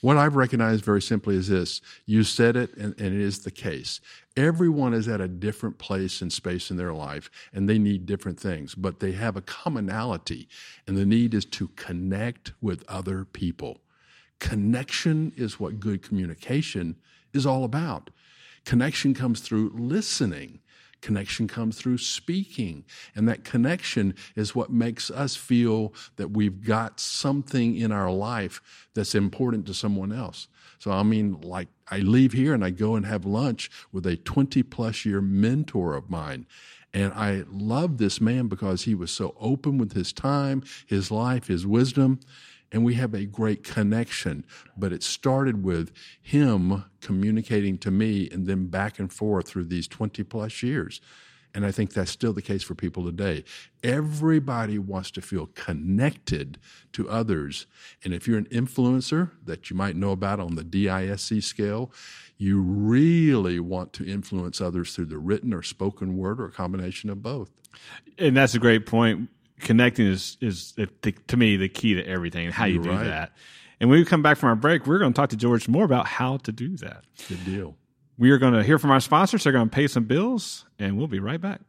What 0.00 0.16
I've 0.16 0.36
recognized 0.36 0.84
very 0.84 1.02
simply 1.02 1.34
is 1.34 1.48
this 1.48 1.80
you 2.06 2.22
said 2.22 2.56
it, 2.56 2.74
and, 2.76 2.94
and, 3.00 3.14
it 3.14 3.20
is 3.20 3.40
the 3.40 3.50
case. 3.50 4.00
Everyone 4.36 4.94
is 4.94 5.08
at 5.08 5.20
a 5.20 5.26
different 5.26 5.78
place 5.78 6.22
and 6.22 6.32
space 6.32 6.70
in 6.70 6.76
their 6.76 6.92
life, 6.92 7.30
and 7.52 7.68
they 7.68 7.78
need 7.78 8.06
different 8.06 8.38
things, 8.38 8.76
but 8.76 9.00
they 9.00 9.12
have 9.12 9.36
a 9.36 9.42
commonality, 9.42 10.48
and 10.86 10.96
the 10.96 11.06
need 11.06 11.34
is 11.34 11.44
to 11.46 11.68
connect 11.68 12.52
with 12.60 12.84
other 12.88 13.24
people. 13.24 13.80
Connection 14.38 15.32
is 15.36 15.58
what 15.58 15.80
good 15.80 16.02
communication 16.02 16.96
is 17.32 17.44
all 17.44 17.64
about. 17.64 18.10
Connection 18.64 19.14
comes 19.14 19.40
through 19.40 19.72
listening 19.74 20.60
Connection 21.00 21.46
comes 21.48 21.78
through 21.78 21.98
speaking. 21.98 22.84
And 23.14 23.28
that 23.28 23.44
connection 23.44 24.14
is 24.36 24.54
what 24.54 24.70
makes 24.70 25.10
us 25.10 25.36
feel 25.36 25.94
that 26.16 26.30
we've 26.32 26.64
got 26.64 27.00
something 27.00 27.76
in 27.76 27.92
our 27.92 28.10
life 28.10 28.60
that's 28.94 29.14
important 29.14 29.66
to 29.66 29.74
someone 29.74 30.12
else. 30.12 30.48
So, 30.78 30.90
I 30.90 31.02
mean, 31.02 31.40
like, 31.40 31.68
I 31.90 31.98
leave 31.98 32.32
here 32.32 32.54
and 32.54 32.64
I 32.64 32.70
go 32.70 32.94
and 32.94 33.06
have 33.06 33.24
lunch 33.24 33.70
with 33.92 34.06
a 34.06 34.16
20 34.16 34.62
plus 34.64 35.04
year 35.04 35.20
mentor 35.20 35.94
of 35.94 36.08
mine. 36.10 36.46
And 36.94 37.12
I 37.12 37.44
love 37.50 37.98
this 37.98 38.20
man 38.20 38.48
because 38.48 38.84
he 38.84 38.94
was 38.94 39.10
so 39.10 39.34
open 39.38 39.76
with 39.78 39.92
his 39.92 40.12
time, 40.12 40.62
his 40.86 41.10
life, 41.10 41.48
his 41.48 41.66
wisdom 41.66 42.20
and 42.72 42.84
we 42.84 42.94
have 42.94 43.14
a 43.14 43.24
great 43.24 43.64
connection. 43.64 44.44
But 44.76 44.92
it 44.92 45.02
started 45.02 45.64
with 45.64 45.92
him 46.20 46.84
communicating 47.00 47.78
to 47.78 47.90
me 47.90 48.28
and 48.30 48.46
then 48.46 48.66
back 48.66 48.98
and 48.98 49.12
forth 49.12 49.48
through 49.48 49.64
these 49.64 49.88
20 49.88 50.22
plus 50.24 50.62
years. 50.62 51.00
And 51.54 51.64
I 51.64 51.72
think 51.72 51.92
that's 51.92 52.10
still 52.10 52.32
the 52.32 52.42
case 52.42 52.62
for 52.62 52.74
people 52.74 53.04
today. 53.04 53.42
Everybody 53.82 54.78
wants 54.78 55.10
to 55.12 55.22
feel 55.22 55.46
connected 55.54 56.58
to 56.92 57.08
others. 57.08 57.66
And 58.04 58.12
if 58.12 58.28
you're 58.28 58.38
an 58.38 58.46
influencer 58.46 59.30
that 59.44 59.70
you 59.70 59.74
might 59.74 59.96
know 59.96 60.12
about 60.12 60.40
on 60.40 60.56
the 60.56 60.64
DISC 60.64 61.42
scale, 61.42 61.90
you 62.36 62.60
really 62.60 63.58
want 63.60 63.92
to 63.94 64.06
influence 64.06 64.60
others 64.60 64.94
through 64.94 65.06
the 65.06 65.18
written 65.18 65.54
or 65.54 65.62
spoken 65.62 66.16
word 66.16 66.38
or 66.38 66.46
a 66.46 66.52
combination 66.52 67.08
of 67.08 67.22
both. 67.22 67.50
And 68.18 68.36
that's 68.36 68.54
a 68.54 68.58
great 68.58 68.86
point 68.86 69.30
connecting 69.60 70.06
is 70.06 70.36
is 70.40 70.74
to 71.26 71.36
me 71.36 71.56
the 71.56 71.68
key 71.68 71.94
to 71.94 72.04
everything 72.06 72.46
and 72.46 72.54
how 72.54 72.64
you 72.66 72.74
You're 72.74 72.84
do 72.84 72.90
right. 72.90 73.04
that. 73.04 73.32
And 73.80 73.88
when 73.88 73.98
we 73.98 74.04
come 74.04 74.22
back 74.22 74.38
from 74.38 74.48
our 74.48 74.56
break, 74.56 74.86
we're 74.86 74.98
going 74.98 75.12
to 75.12 75.16
talk 75.16 75.30
to 75.30 75.36
George 75.36 75.68
more 75.68 75.84
about 75.84 76.06
how 76.06 76.38
to 76.38 76.52
do 76.52 76.76
that. 76.78 77.04
Good 77.28 77.44
deal. 77.44 77.76
We 78.16 78.32
are 78.32 78.38
going 78.38 78.54
to 78.54 78.64
hear 78.64 78.78
from 78.78 78.90
our 78.90 79.00
sponsors. 79.00 79.44
They're 79.44 79.52
going 79.52 79.68
to 79.68 79.74
pay 79.74 79.86
some 79.86 80.04
bills, 80.04 80.64
and 80.80 80.98
we'll 80.98 81.06
be 81.06 81.20
right 81.20 81.40
back. 81.40 81.60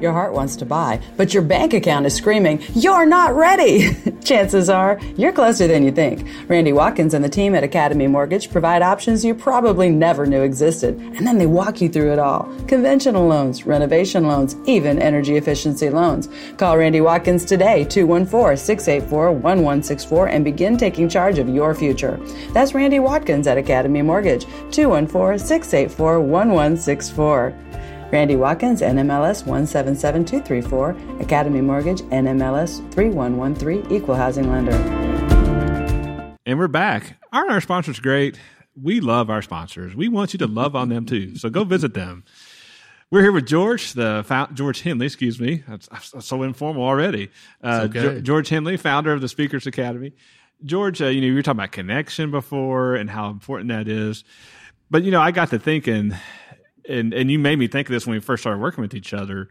Your 0.00 0.12
heart 0.12 0.32
wants 0.32 0.56
to 0.56 0.66
buy, 0.66 1.00
but 1.16 1.32
your 1.32 1.42
bank 1.42 1.72
account 1.74 2.06
is 2.06 2.14
screaming, 2.14 2.62
You're 2.74 3.06
not 3.06 3.34
ready! 3.34 3.94
Chances 4.24 4.68
are 4.68 5.00
you're 5.16 5.32
closer 5.32 5.66
than 5.66 5.84
you 5.84 5.92
think. 5.92 6.26
Randy 6.48 6.72
Watkins 6.72 7.14
and 7.14 7.24
the 7.24 7.28
team 7.28 7.54
at 7.54 7.64
Academy 7.64 8.06
Mortgage 8.06 8.50
provide 8.50 8.82
options 8.82 9.24
you 9.24 9.34
probably 9.34 9.90
never 9.90 10.26
knew 10.26 10.42
existed, 10.42 10.98
and 10.98 11.26
then 11.26 11.38
they 11.38 11.46
walk 11.46 11.80
you 11.80 11.88
through 11.88 12.12
it 12.12 12.18
all 12.18 12.44
conventional 12.66 13.26
loans, 13.26 13.66
renovation 13.66 14.26
loans, 14.26 14.56
even 14.66 15.00
energy 15.00 15.36
efficiency 15.36 15.90
loans. 15.90 16.28
Call 16.56 16.78
Randy 16.78 17.00
Watkins 17.00 17.44
today, 17.44 17.84
214 17.84 18.56
684 18.56 19.32
1164, 19.32 20.28
and 20.28 20.44
begin 20.44 20.76
taking 20.76 21.08
charge 21.08 21.38
of 21.38 21.48
your 21.48 21.74
future. 21.74 22.18
That's 22.52 22.74
Randy 22.74 22.98
Watkins 22.98 23.46
at 23.46 23.58
Academy 23.58 24.02
Mortgage, 24.02 24.44
214 24.70 25.38
684 25.38 26.20
1164. 26.20 27.54
Randy 28.12 28.36
Watkins, 28.36 28.80
NMLS 28.80 29.46
177234, 29.46 31.20
Academy 31.20 31.60
Mortgage, 31.60 32.02
NMLS 32.02 32.78
3113, 32.92 33.90
Equal 33.90 34.14
Housing 34.14 34.50
Lender. 34.50 34.72
And 36.46 36.58
we're 36.58 36.68
back. 36.68 37.18
Aren't 37.32 37.50
our 37.50 37.60
sponsors 37.60 37.98
great? 37.98 38.38
We 38.80 39.00
love 39.00 39.30
our 39.30 39.42
sponsors. 39.42 39.96
We 39.96 40.08
want 40.08 40.32
you 40.32 40.38
to 40.40 40.46
love 40.46 40.76
on 40.76 40.88
them 40.88 41.06
too. 41.06 41.36
So 41.36 41.48
go 41.48 41.64
visit 41.64 41.94
them. 41.94 42.24
We're 43.10 43.22
here 43.22 43.32
with 43.32 43.46
George, 43.46 43.92
the 43.92 44.48
George 44.54 44.82
Henley. 44.82 45.06
Excuse 45.06 45.40
me, 45.40 45.62
that's, 45.68 45.88
that's 45.88 46.26
so 46.26 46.42
informal 46.42 46.82
already. 46.82 47.30
Uh, 47.62 47.88
okay. 47.88 48.20
George 48.20 48.48
Henley, 48.48 48.76
founder 48.76 49.12
of 49.12 49.20
the 49.20 49.28
Speakers 49.28 49.66
Academy. 49.66 50.12
George, 50.64 51.00
uh, 51.00 51.06
you 51.06 51.20
know, 51.20 51.26
you 51.28 51.34
were 51.34 51.42
talking 51.42 51.58
about 51.58 51.72
connection 51.72 52.30
before 52.30 52.94
and 52.94 53.08
how 53.10 53.30
important 53.30 53.68
that 53.68 53.88
is. 53.88 54.24
But 54.90 55.02
you 55.02 55.10
know, 55.10 55.20
I 55.20 55.30
got 55.30 55.50
to 55.50 55.58
thinking 55.58 56.14
and 56.88 57.12
and 57.14 57.30
you 57.30 57.38
made 57.38 57.58
me 57.58 57.66
think 57.66 57.88
of 57.88 57.92
this 57.92 58.06
when 58.06 58.14
we 58.14 58.20
first 58.20 58.42
started 58.42 58.60
working 58.60 58.82
with 58.82 58.94
each 58.94 59.14
other. 59.14 59.48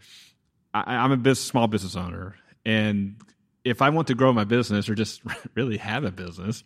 I, 0.74 0.96
I'm 0.96 1.12
a 1.12 1.18
business, 1.18 1.46
small 1.46 1.68
business 1.68 1.96
owner, 1.96 2.36
and 2.66 3.16
if 3.64 3.82
I 3.82 3.90
want 3.90 4.08
to 4.08 4.16
grow 4.16 4.34
my 4.34 4.44
business 4.44 4.90
or 4.90 4.96
just 4.96 5.22
really 5.56 5.78
have 5.78 6.04
a 6.04 6.12
business, 6.12 6.64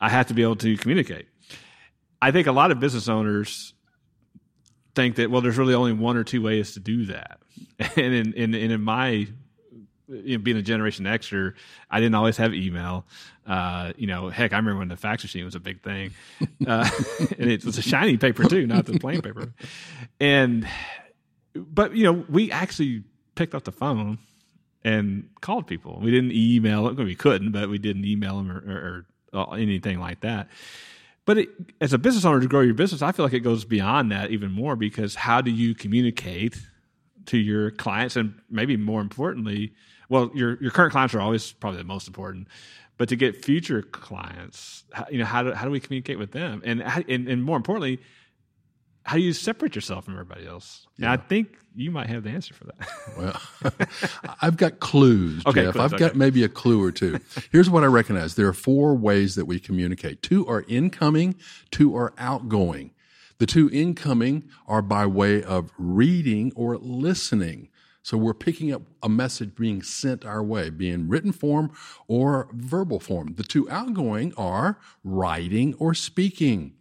I 0.00 0.08
have 0.08 0.28
to 0.28 0.34
be 0.34 0.42
able 0.42 0.56
to 0.56 0.76
communicate. 0.76 1.26
I 2.20 2.30
think 2.30 2.46
a 2.46 2.52
lot 2.52 2.70
of 2.70 2.80
business 2.80 3.08
owners 3.08 3.74
think 4.94 5.16
that 5.16 5.30
well, 5.30 5.40
there's 5.40 5.58
really 5.58 5.74
only 5.74 5.92
one 5.92 6.16
or 6.16 6.24
two 6.24 6.42
ways 6.42 6.74
to 6.74 6.80
do 6.80 7.06
that, 7.06 7.38
and 7.96 8.14
in 8.14 8.32
in, 8.34 8.54
in 8.54 8.80
my 8.82 9.28
you 10.08 10.38
know, 10.38 10.42
being 10.42 10.56
a 10.56 10.62
Generation 10.62 11.04
Xer, 11.04 11.54
I 11.90 12.00
didn't 12.00 12.14
always 12.14 12.36
have 12.38 12.54
email. 12.54 13.04
Uh, 13.46 13.92
you 13.96 14.06
know, 14.06 14.28
heck, 14.28 14.52
I 14.52 14.56
remember 14.56 14.78
when 14.78 14.88
the 14.88 14.96
fax 14.96 15.22
machine 15.22 15.44
was 15.44 15.54
a 15.54 15.60
big 15.60 15.82
thing, 15.82 16.12
uh, 16.66 16.88
and 17.38 17.50
it 17.50 17.64
was 17.64 17.78
a 17.78 17.82
shiny 17.82 18.16
paper 18.16 18.44
too, 18.44 18.66
not 18.66 18.86
the 18.86 18.98
plain 18.98 19.22
paper. 19.22 19.52
And 20.20 20.66
but 21.54 21.94
you 21.94 22.04
know, 22.04 22.24
we 22.28 22.50
actually 22.50 23.04
picked 23.34 23.54
up 23.54 23.64
the 23.64 23.72
phone 23.72 24.18
and 24.84 25.28
called 25.40 25.66
people. 25.66 25.98
We 26.02 26.10
didn't 26.10 26.32
email 26.32 26.92
them. 26.92 27.04
We 27.04 27.14
couldn't, 27.14 27.52
but 27.52 27.68
we 27.68 27.78
didn't 27.78 28.04
email 28.04 28.36
them 28.38 28.50
or, 28.50 29.06
or, 29.32 29.46
or 29.46 29.56
anything 29.56 29.98
like 29.98 30.20
that. 30.20 30.48
But 31.24 31.38
it, 31.38 31.48
as 31.80 31.92
a 31.92 31.98
business 31.98 32.24
owner 32.24 32.40
to 32.40 32.46
grow 32.46 32.62
your 32.62 32.74
business, 32.74 33.02
I 33.02 33.12
feel 33.12 33.24
like 33.24 33.34
it 33.34 33.40
goes 33.40 33.64
beyond 33.64 34.10
that 34.12 34.30
even 34.30 34.50
more 34.50 34.76
because 34.76 35.14
how 35.14 35.40
do 35.40 35.50
you 35.50 35.74
communicate 35.74 36.58
to 37.26 37.36
your 37.36 37.70
clients 37.70 38.16
and 38.16 38.34
maybe 38.50 38.76
more 38.76 39.02
importantly, 39.02 39.74
well, 40.08 40.30
your 40.34 40.60
your 40.62 40.70
current 40.70 40.92
clients 40.92 41.14
are 41.14 41.20
always 41.20 41.52
probably 41.52 41.78
the 41.78 41.84
most 41.84 42.06
important, 42.06 42.48
but 42.96 43.08
to 43.08 43.16
get 43.16 43.44
future 43.44 43.82
clients, 43.82 44.84
you 45.10 45.18
know, 45.18 45.24
how 45.24 45.42
do 45.42 45.52
how 45.52 45.64
do 45.64 45.70
we 45.70 45.80
communicate 45.80 46.18
with 46.18 46.32
them, 46.32 46.62
and 46.64 46.82
and, 46.82 47.28
and 47.28 47.44
more 47.44 47.56
importantly, 47.56 48.00
how 49.04 49.16
do 49.16 49.22
you 49.22 49.32
separate 49.32 49.74
yourself 49.74 50.04
from 50.04 50.14
everybody 50.14 50.46
else? 50.46 50.86
Yeah. 50.96 51.12
And 51.12 51.20
I 51.20 51.24
think 51.24 51.56
you 51.74 51.90
might 51.90 52.08
have 52.08 52.24
the 52.24 52.30
answer 52.30 52.52
for 52.54 52.64
that. 52.64 52.88
well, 53.16 54.36
I've 54.42 54.56
got 54.56 54.80
clues, 54.80 55.42
okay, 55.46 55.64
Jeff. 55.64 55.74
Clues, 55.74 55.84
I've 55.84 55.94
okay. 55.94 56.08
got 56.08 56.16
maybe 56.16 56.42
a 56.42 56.48
clue 56.48 56.82
or 56.82 56.92
two. 56.92 57.18
Here's 57.52 57.70
what 57.70 57.84
I 57.84 57.86
recognize: 57.86 58.34
there 58.34 58.48
are 58.48 58.52
four 58.52 58.94
ways 58.94 59.34
that 59.36 59.44
we 59.46 59.60
communicate. 59.60 60.22
Two 60.22 60.46
are 60.46 60.64
incoming, 60.68 61.36
two 61.70 61.96
are 61.96 62.12
outgoing. 62.18 62.92
The 63.38 63.46
two 63.46 63.70
incoming 63.72 64.48
are 64.66 64.82
by 64.82 65.06
way 65.06 65.42
of 65.42 65.70
reading 65.78 66.52
or 66.56 66.76
listening. 66.76 67.68
So 68.08 68.16
we're 68.16 68.32
picking 68.32 68.72
up 68.72 68.80
a 69.02 69.08
message 69.10 69.54
being 69.54 69.82
sent 69.82 70.24
our 70.24 70.42
way, 70.42 70.70
being 70.70 71.10
written 71.10 71.30
form 71.30 71.70
or 72.06 72.48
verbal 72.54 73.00
form. 73.00 73.34
The 73.34 73.42
two 73.42 73.70
outgoing 73.70 74.32
are 74.38 74.78
writing 75.04 75.74
or 75.74 75.92
speaking. 75.92 76.72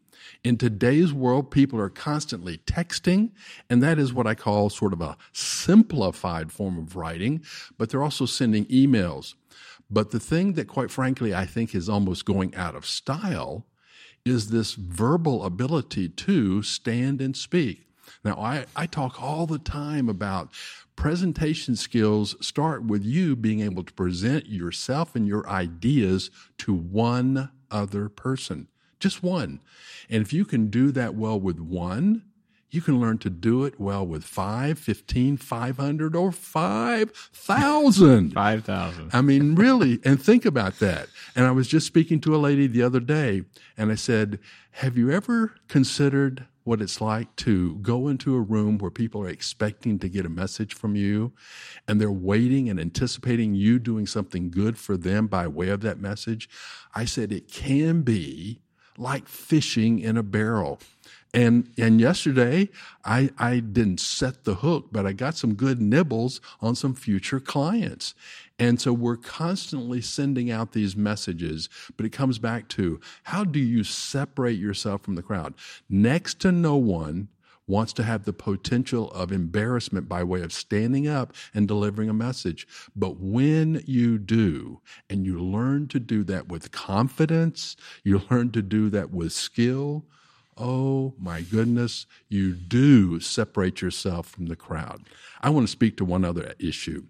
In 0.46 0.56
today's 0.56 1.12
world, 1.12 1.52
people 1.52 1.82
are 1.82 1.90
constantly 1.90 2.60
texting, 2.60 3.32
and 3.70 3.84
that 3.84 4.00
is 4.00 4.14
what 4.14 4.26
I 4.26 4.36
call 4.36 4.70
sort 4.70 4.94
of 4.94 5.02
a 5.02 5.18
simplified 5.34 6.54
form 6.54 6.80
of 6.80 6.96
writing, 6.96 7.44
but 7.78 7.90
they're 7.90 8.04
also 8.04 8.26
sending 8.26 8.64
emails. 8.68 9.34
But 9.90 10.12
the 10.12 10.22
thing 10.22 10.54
that, 10.54 10.70
quite 10.70 10.92
frankly, 10.92 11.36
I 11.36 11.46
think 11.46 11.76
is 11.76 11.90
almost 11.90 12.24
going 12.24 12.56
out 12.56 12.74
of 12.74 12.86
style 12.86 13.66
is 14.24 14.50
this 14.50 14.76
verbal 14.76 15.44
ability 15.44 16.08
to 16.08 16.64
stand 16.64 17.20
and 17.20 17.36
speak. 17.36 17.84
Now, 18.24 18.38
I, 18.38 18.66
I 18.78 18.86
talk 18.86 19.22
all 19.22 19.46
the 19.46 19.60
time 19.60 20.08
about 20.08 20.52
presentation 20.98 21.78
skills 21.78 22.36
start 22.46 22.84
with 22.84 23.06
you 23.06 23.38
being 23.38 23.62
able 23.62 23.84
to 23.84 23.94
present 23.94 24.48
yourself 24.48 25.16
and 25.16 25.26
your 25.26 25.48
ideas 25.48 26.30
to 26.58 26.74
one 26.74 27.50
other 27.72 28.10
person, 28.10 28.68
just 29.00 29.24
one. 29.24 29.62
And 30.10 30.22
if 30.22 30.34
you 30.34 30.44
can 30.44 30.70
do 30.70 30.92
that 30.92 31.16
well 31.16 31.40
with 31.40 31.60
one, 31.60 32.24
you 32.70 32.82
can 32.82 33.00
learn 33.00 33.18
to 33.20 33.30
do 33.30 33.64
it 33.64 33.80
well 33.80 34.06
with 34.06 34.26
5, 34.26 34.78
15, 34.78 35.38
500, 35.38 36.16
or 36.16 36.32
5,000. 36.34 38.34
5,000. 38.34 39.10
I 39.14 39.22
mean, 39.22 39.56
really, 39.56 40.00
and 40.04 40.22
think 40.22 40.46
about 40.46 40.80
that. 40.80 41.08
And 41.36 41.46
I 41.46 41.52
was 41.52 41.68
just 41.68 41.88
speaking 41.88 42.20
to 42.22 42.36
a 42.36 42.38
lady 42.38 42.68
the 42.68 42.84
other 42.84 43.00
day, 43.00 43.44
and 43.78 43.92
I 43.92 43.96
said, 43.96 44.40
Have 44.72 44.98
you 44.98 45.12
ever 45.12 45.56
considered 45.70 46.46
what 46.68 46.82
it's 46.82 47.02
like 47.02 47.34
to 47.38 47.76
go 47.78 48.08
into 48.08 48.36
a 48.36 48.42
room 48.42 48.78
where 48.78 48.92
people 48.92 49.22
are 49.22 49.30
expecting 49.30 49.98
to 50.00 50.10
get 50.10 50.26
a 50.26 50.30
message 50.30 50.74
from 50.74 50.96
you 50.96 51.32
and 51.88 52.00
they're 52.00 52.12
waiting 52.12 52.70
and 52.70 52.80
anticipating 52.80 53.56
you 53.56 53.80
doing 53.80 54.06
something 54.06 54.52
good 54.52 54.78
for 54.78 54.98
them 54.98 55.28
by 55.28 55.48
way 55.48 55.70
of 55.70 55.82
that 55.82 56.00
message? 56.00 56.50
I 56.94 57.06
said, 57.06 57.32
It 57.32 57.52
can 57.52 58.02
be 58.02 58.60
like 58.98 59.28
fishing 59.28 60.00
in 60.00 60.18
a 60.18 60.24
barrel. 60.24 60.80
And 61.34 61.70
and 61.78 62.00
yesterday 62.00 62.70
I 63.06 63.30
I 63.38 63.60
didn't 63.60 64.00
set 64.00 64.44
the 64.44 64.56
hook, 64.56 64.88
but 64.92 65.06
I 65.06 65.14
got 65.14 65.36
some 65.36 65.54
good 65.54 65.82
nibbles 65.82 66.42
on 66.62 66.76
some 66.76 66.94
future 66.94 67.40
clients. 67.40 68.16
And 68.60 68.82
so 68.82 68.92
we're 68.92 69.18
constantly 69.18 70.02
sending 70.02 70.50
out 70.50 70.72
these 70.72 70.96
messages, 70.96 71.70
but 71.96 72.06
it 72.06 72.12
comes 72.12 72.40
back 72.40 72.68
to 72.70 73.00
how 73.24 73.44
do 73.44 73.60
you 73.60 73.84
separate 73.84 74.58
yourself 74.58 75.04
from 75.04 75.16
the 75.16 75.22
crowd? 75.22 75.54
Next 75.90 76.40
to 76.42 76.52
no 76.52 76.76
one 76.76 77.30
wants 77.68 77.92
to 77.94 78.04
have 78.04 78.24
the 78.24 78.34
potential 78.34 79.12
of 79.12 79.32
embarrassment 79.32 80.08
by 80.08 80.24
way 80.24 80.42
of 80.42 80.54
standing 80.54 81.08
up 81.08 81.34
and 81.54 81.68
delivering 81.68 82.10
a 82.10 82.14
message. 82.14 82.66
But 82.96 83.20
when 83.20 83.84
you 83.86 84.18
do, 84.18 84.82
and 85.10 85.26
you 85.26 85.40
learn 85.40 85.88
to 85.90 86.00
do 86.00 86.24
that 86.24 86.48
with 86.48 86.72
confidence, 86.72 87.76
you 88.04 88.22
learn 88.32 88.52
to 88.52 88.62
do 88.62 88.90
that 88.92 89.12
with 89.12 89.34
skill, 89.34 90.06
oh 90.58 91.14
my 91.20 91.42
goodness, 91.42 92.06
you 92.30 92.54
do 92.54 93.20
separate 93.20 93.82
yourself 93.82 94.28
from 94.28 94.48
the 94.48 94.56
crowd. 94.56 95.04
I 95.42 95.50
want 95.50 95.68
to 95.68 95.72
speak 95.72 95.98
to 95.98 96.06
one 96.06 96.24
other 96.24 96.54
issue. 96.60 97.04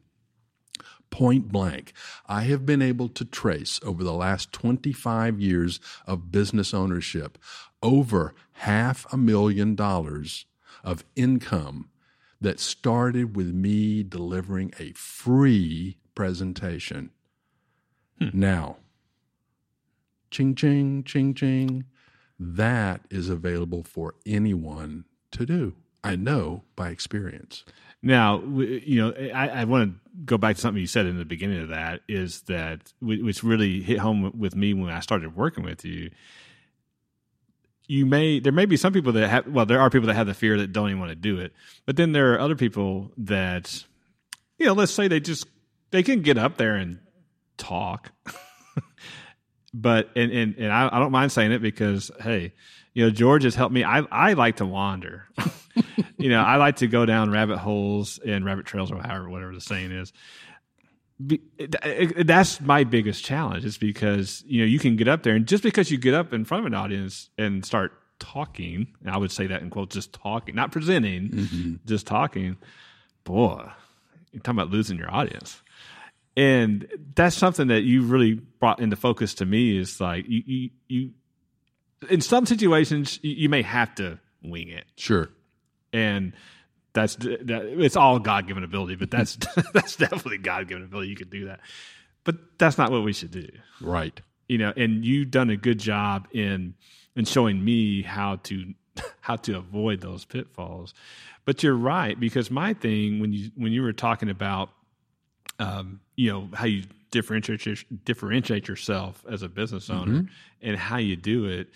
Point 1.10 1.52
blank, 1.52 1.94
I 2.28 2.44
have 2.44 2.66
been 2.66 2.82
able 2.82 3.10
to 3.10 3.26
trace 3.26 3.80
over 3.84 4.04
the 4.04 4.14
last 4.14 4.52
25 4.52 5.40
years 5.40 5.80
of 6.06 6.32
business 6.32 6.74
ownership 6.74 7.38
over 7.82 8.34
half 8.54 9.12
a 9.12 9.18
million 9.18 9.76
dollars 9.76 10.46
of 10.84 11.04
income 11.16 11.90
that 12.40 12.60
started 12.60 13.36
with 13.36 13.48
me 13.48 14.04
delivering 14.04 14.74
a 14.80 14.92
free 14.94 15.98
presentation. 16.14 17.12
Hmm. 18.20 18.30
Now, 18.34 18.78
ching, 20.30 20.56
ching, 20.56 21.04
ching, 21.04 21.34
ching 21.34 21.86
that 22.40 23.02
is 23.10 23.30
available 23.30 23.84
for 23.84 24.16
anyone 24.26 25.06
to 25.32 25.46
do. 25.46 25.76
I 26.04 26.16
know 26.16 26.64
by 26.76 26.90
experience. 26.90 27.66
Now, 28.08 28.40
you 28.40 29.02
know, 29.02 29.14
I, 29.34 29.50
I, 29.50 29.64
want 29.66 29.92
to 29.92 30.24
go 30.24 30.38
back 30.38 30.56
to 30.56 30.62
something 30.62 30.80
you 30.80 30.88
said 30.88 31.08
in 31.08 31.18
the 31.18 31.26
beginning 31.26 31.62
of 31.62 31.68
that 31.68 32.00
is 32.08 32.44
that 32.44 32.94
which 33.02 33.44
really 33.44 33.82
hit 33.82 33.98
home 34.00 34.32
with 34.34 34.56
me 34.56 34.74
when 34.74 34.90
I 34.90 35.02
started 35.02 35.36
working 35.36 35.66
with 35.66 35.84
you. 35.84 36.12
You 37.86 38.06
may 38.06 38.40
there 38.40 38.54
may 38.54 38.66
be 38.66 38.78
some 38.78 38.94
people 38.94 39.12
that 39.12 39.28
have 39.28 39.48
well 39.48 39.66
there 39.66 39.82
are 39.82 39.90
people 39.90 40.08
that 40.08 40.14
have 40.14 40.26
the 40.26 40.34
fear 40.34 40.58
that 40.58 40.72
don't 40.72 40.88
even 40.88 41.02
want 41.02 41.12
to 41.12 41.16
do 41.16 41.38
it, 41.38 41.52
but 41.86 41.98
then 41.98 42.14
there 42.14 42.34
are 42.34 42.40
other 42.40 42.56
people 42.56 43.12
that 43.18 43.84
you 44.58 44.66
know 44.66 44.74
let's 44.74 44.94
say 44.94 45.10
they 45.10 45.20
just 45.20 45.46
they 45.92 46.02
can 46.02 46.22
get 46.22 46.38
up 46.38 46.56
there 46.56 46.76
and 46.76 47.00
talk 47.58 48.14
but 49.82 50.10
and 50.16 50.32
and, 50.32 50.56
and 50.58 50.72
I, 50.72 50.90
I, 50.92 51.00
don't 51.00 51.12
mind 51.12 51.32
saying 51.32 51.52
it 51.52 51.62
because 51.62 52.10
hey, 52.20 52.54
you 52.94 53.06
know 53.06 53.12
George 53.12 53.44
has 53.44 53.54
helped 53.54 53.74
me. 53.74 53.84
I 53.84 54.00
I 54.12 54.34
like 54.34 54.58
to 54.58 54.66
wander. 54.66 55.26
you 56.18 56.30
know, 56.30 56.42
I 56.42 56.56
like 56.56 56.78
to 56.78 56.88
go 56.88 57.06
down 57.06 57.30
rabbit 57.30 57.58
holes 57.58 58.20
and 58.26 58.44
rabbit 58.44 58.66
trails 58.66 58.92
or 58.92 59.02
however 59.02 59.30
whatever 59.30 59.54
the 59.54 59.62
saying 59.62 59.92
is. 59.92 60.12
Be, 61.26 61.42
it, 61.58 61.76
it, 61.84 62.28
that's 62.28 62.62
my 62.62 62.84
biggest 62.84 63.24
challenge 63.24 63.66
is 63.66 63.78
because 63.78 64.44
you 64.48 64.62
know 64.62 64.68
you 64.68 64.80
can 64.80 64.96
get 64.96 65.08
up 65.08 65.24
there 65.24 65.36
and 65.36 65.48
just 65.48 65.64
because 65.64 65.90
you 65.90 65.98
get 65.98 66.14
up 66.14 66.32
in 66.32 66.46
front 66.46 66.62
of 66.62 66.68
an 66.68 66.76
audience 66.76 67.32
and 67.40 67.66
start 67.66 67.94
talking 68.20 68.88
and 69.02 69.10
i 69.10 69.18
would 69.18 69.32
say 69.32 69.48
that 69.48 69.64
in 69.64 69.72
quotes 69.72 69.96
just 69.96 70.14
talking 70.14 70.54
not 70.54 70.72
presenting 70.72 71.30
mm-hmm. 71.30 71.74
just 71.88 72.06
talking 72.06 72.56
boy 73.24 73.68
you're 74.32 74.42
talking 74.42 74.60
about 74.60 74.70
losing 74.70 74.96
your 74.96 75.12
audience 75.12 75.64
and 76.38 76.88
that's 77.16 77.36
something 77.36 77.68
that 77.70 77.82
you 77.82 78.04
really 78.04 78.36
brought 78.36 78.80
into 78.80 78.96
focus 78.96 79.34
to 79.34 79.46
me 79.46 79.76
is 79.76 80.00
like 80.00 80.24
you 80.30 80.44
you, 80.46 80.70
you 80.88 81.10
in 82.10 82.22
some 82.22 82.46
situations 82.46 83.20
you, 83.24 83.34
you, 83.34 83.50
may 83.50 83.64
have 83.64 83.94
to 83.96 84.20
wing 84.44 84.70
it. 84.70 84.86
Sure. 84.96 85.30
And 85.92 86.34
that's 86.94 87.16
that, 87.16 87.76
it's 87.80 87.96
all 87.96 88.20
god-given 88.20 88.64
ability 88.64 88.96
but 88.96 89.10
that's 89.10 89.36
that's 89.74 89.96
definitely 89.96 90.38
god-given 90.38 90.84
ability. 90.84 91.10
You 91.10 91.16
could 91.16 91.32
do 91.32 91.46
that. 91.48 91.60
But 92.24 92.36
that's 92.60 92.78
not 92.78 92.92
what 92.92 93.04
we 93.04 93.14
should 93.14 93.32
do. 93.32 93.48
Right. 93.82 94.22
You 94.48 94.60
know 94.60 94.74
and 94.78 95.04
you've 95.04 95.32
done 95.32 95.50
a 95.50 95.58
good 95.58 95.80
job 95.80 96.28
in 96.32 96.76
in 97.16 97.26
showing 97.26 97.66
me 97.66 98.04
how 98.04 98.36
to 98.44 98.76
how 99.22 99.38
to 99.38 99.58
avoid 99.58 100.02
those 100.02 100.24
pitfalls. 100.24 100.94
But 101.46 101.64
you're 101.64 101.76
right 101.76 102.20
because 102.20 102.52
my 102.52 102.76
thing 102.76 103.20
when 103.20 103.34
you 103.34 103.50
when 103.56 103.72
you 103.72 103.82
were 103.82 103.94
talking 103.94 104.30
about 104.30 104.70
um, 105.60 106.00
you 106.16 106.32
know 106.32 106.50
how 106.54 106.66
you 106.66 106.84
differentiate 107.12 108.06
differentiate 108.06 108.68
yourself 108.68 109.24
as 109.30 109.42
a 109.42 109.50
business 109.50 109.90
owner 109.90 110.20
mm-hmm. 110.20 110.28
and 110.62 110.78
how 110.78 110.98
you 110.98 111.16
do 111.16 111.46
it. 111.46 111.70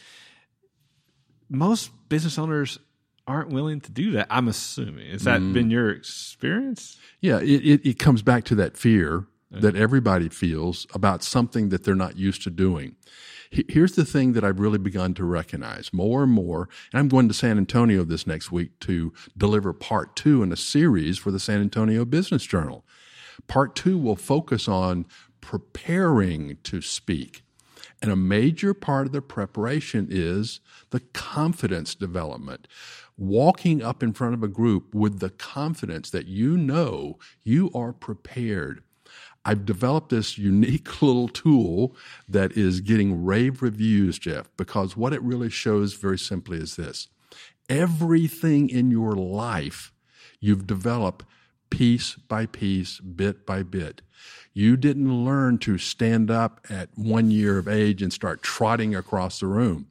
Most 1.50 1.91
business 2.10 2.38
owners 2.38 2.80
aren't 3.28 3.50
willing 3.50 3.82
to 3.82 3.91
do 3.91 4.12
that. 4.12 4.28
I'm 4.30 4.48
assuming. 4.48 5.12
Has 5.12 5.24
that 5.24 5.41
Mm. 5.41 5.54
been 5.54 5.70
your 5.70 5.89
experience? 5.89 6.98
Yeah, 7.22 7.39
it, 7.39 7.65
it, 7.65 7.86
it 7.86 8.00
comes 8.00 8.22
back 8.22 8.44
to 8.46 8.56
that 8.56 8.78
fear 8.78 9.28
that 9.52 9.76
everybody 9.76 10.30
feels 10.30 10.88
about 10.94 11.24
something 11.24 11.70
that 11.70 11.84
they're 11.84 11.94
not 11.94 12.15
used 12.17 12.41
to 12.44 12.50
doing. 12.50 12.96
Here's 13.67 13.96
the 13.96 14.06
thing 14.06 14.32
that 14.32 14.46
I've 14.46 14.62
really 14.62 14.78
begun 14.78 15.13
to 15.15 15.26
recognize 15.26 15.91
more 15.91 16.24
and 16.24 16.32
more, 16.32 16.70
and 16.94 17.00
I'm 17.00 17.10
going 17.10 17.28
to 17.28 17.34
San 17.34 17.58
Antonio 17.58 18.06
this 18.06 18.26
next 18.26 18.50
week 18.50 18.80
to 18.80 19.12
deliver 19.38 19.74
part 19.74 20.15
two 20.15 20.41
in 20.41 20.54
a 20.54 20.56
series 20.56 21.17
for 21.17 21.32
the 21.32 21.39
San 21.39 21.60
Antonio 21.60 22.06
Business 22.06 22.44
Journal. 22.46 22.86
Part 23.48 23.76
two 23.76 23.98
will 23.98 24.16
focus 24.16 24.68
on 24.68 25.06
preparing 25.42 26.58
to 26.64 26.82
speak. 26.82 27.44
And 28.02 28.12
a 28.12 28.16
major 28.16 28.74
part 28.74 29.08
of 29.08 29.12
the 29.12 29.22
preparation 29.22 30.08
is 30.10 30.60
the 30.90 31.02
confidence 31.14 31.94
development. 31.94 32.68
Walking 33.18 33.84
up 33.84 34.02
in 34.02 34.14
front 34.14 34.34
of 34.34 34.42
a 34.42 34.48
group 34.48 34.96
with 34.96 35.20
the 35.20 35.30
confidence 35.30 36.10
that 36.10 36.28
you 36.28 36.58
know 36.58 37.20
you 37.44 37.70
are 37.76 37.94
prepared. 37.94 38.84
I've 39.44 39.66
developed 39.66 40.10
this 40.10 40.38
unique 40.38 41.02
little 41.02 41.28
tool 41.28 41.96
that 42.28 42.54
is 42.54 42.82
getting 42.82 43.24
rave 43.24 43.62
reviews, 43.62 44.18
Jeff, 44.18 44.50
because 44.58 44.98
what 44.98 45.14
it 45.14 45.22
really 45.22 45.50
shows 45.50 45.94
very 45.94 46.18
simply 46.18 46.58
is 46.58 46.76
this 46.76 47.08
everything 47.70 48.70
in 48.70 48.92
your 48.92 49.14
life 49.14 49.94
you've 50.40 50.68
developed 50.68 51.24
piece 51.72 52.16
by 52.16 52.46
piece, 52.46 53.00
bit 53.00 53.46
by 53.48 53.64
bit. 53.64 54.02
You 54.54 54.78
didn't 54.78 55.26
learn 55.26 55.58
to 55.60 55.80
stand 55.80 56.30
up 56.30 56.60
at 56.70 56.90
one 56.96 57.32
year 57.32 57.58
of 57.58 57.68
age 57.68 58.04
and 58.04 58.14
start 58.14 58.44
trotting 58.44 58.94
across 58.94 59.40
the 59.40 59.48
room. 59.48 59.88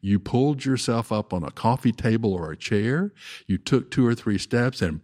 You 0.00 0.18
pulled 0.18 0.64
yourself 0.64 1.12
up 1.12 1.34
on 1.34 1.42
a 1.42 1.50
coffee 1.50 1.92
table 1.92 2.32
or 2.32 2.52
a 2.52 2.56
chair. 2.56 3.12
You 3.46 3.58
took 3.58 3.90
two 3.90 4.06
or 4.06 4.14
three 4.14 4.38
steps 4.38 4.80
and 4.80 5.00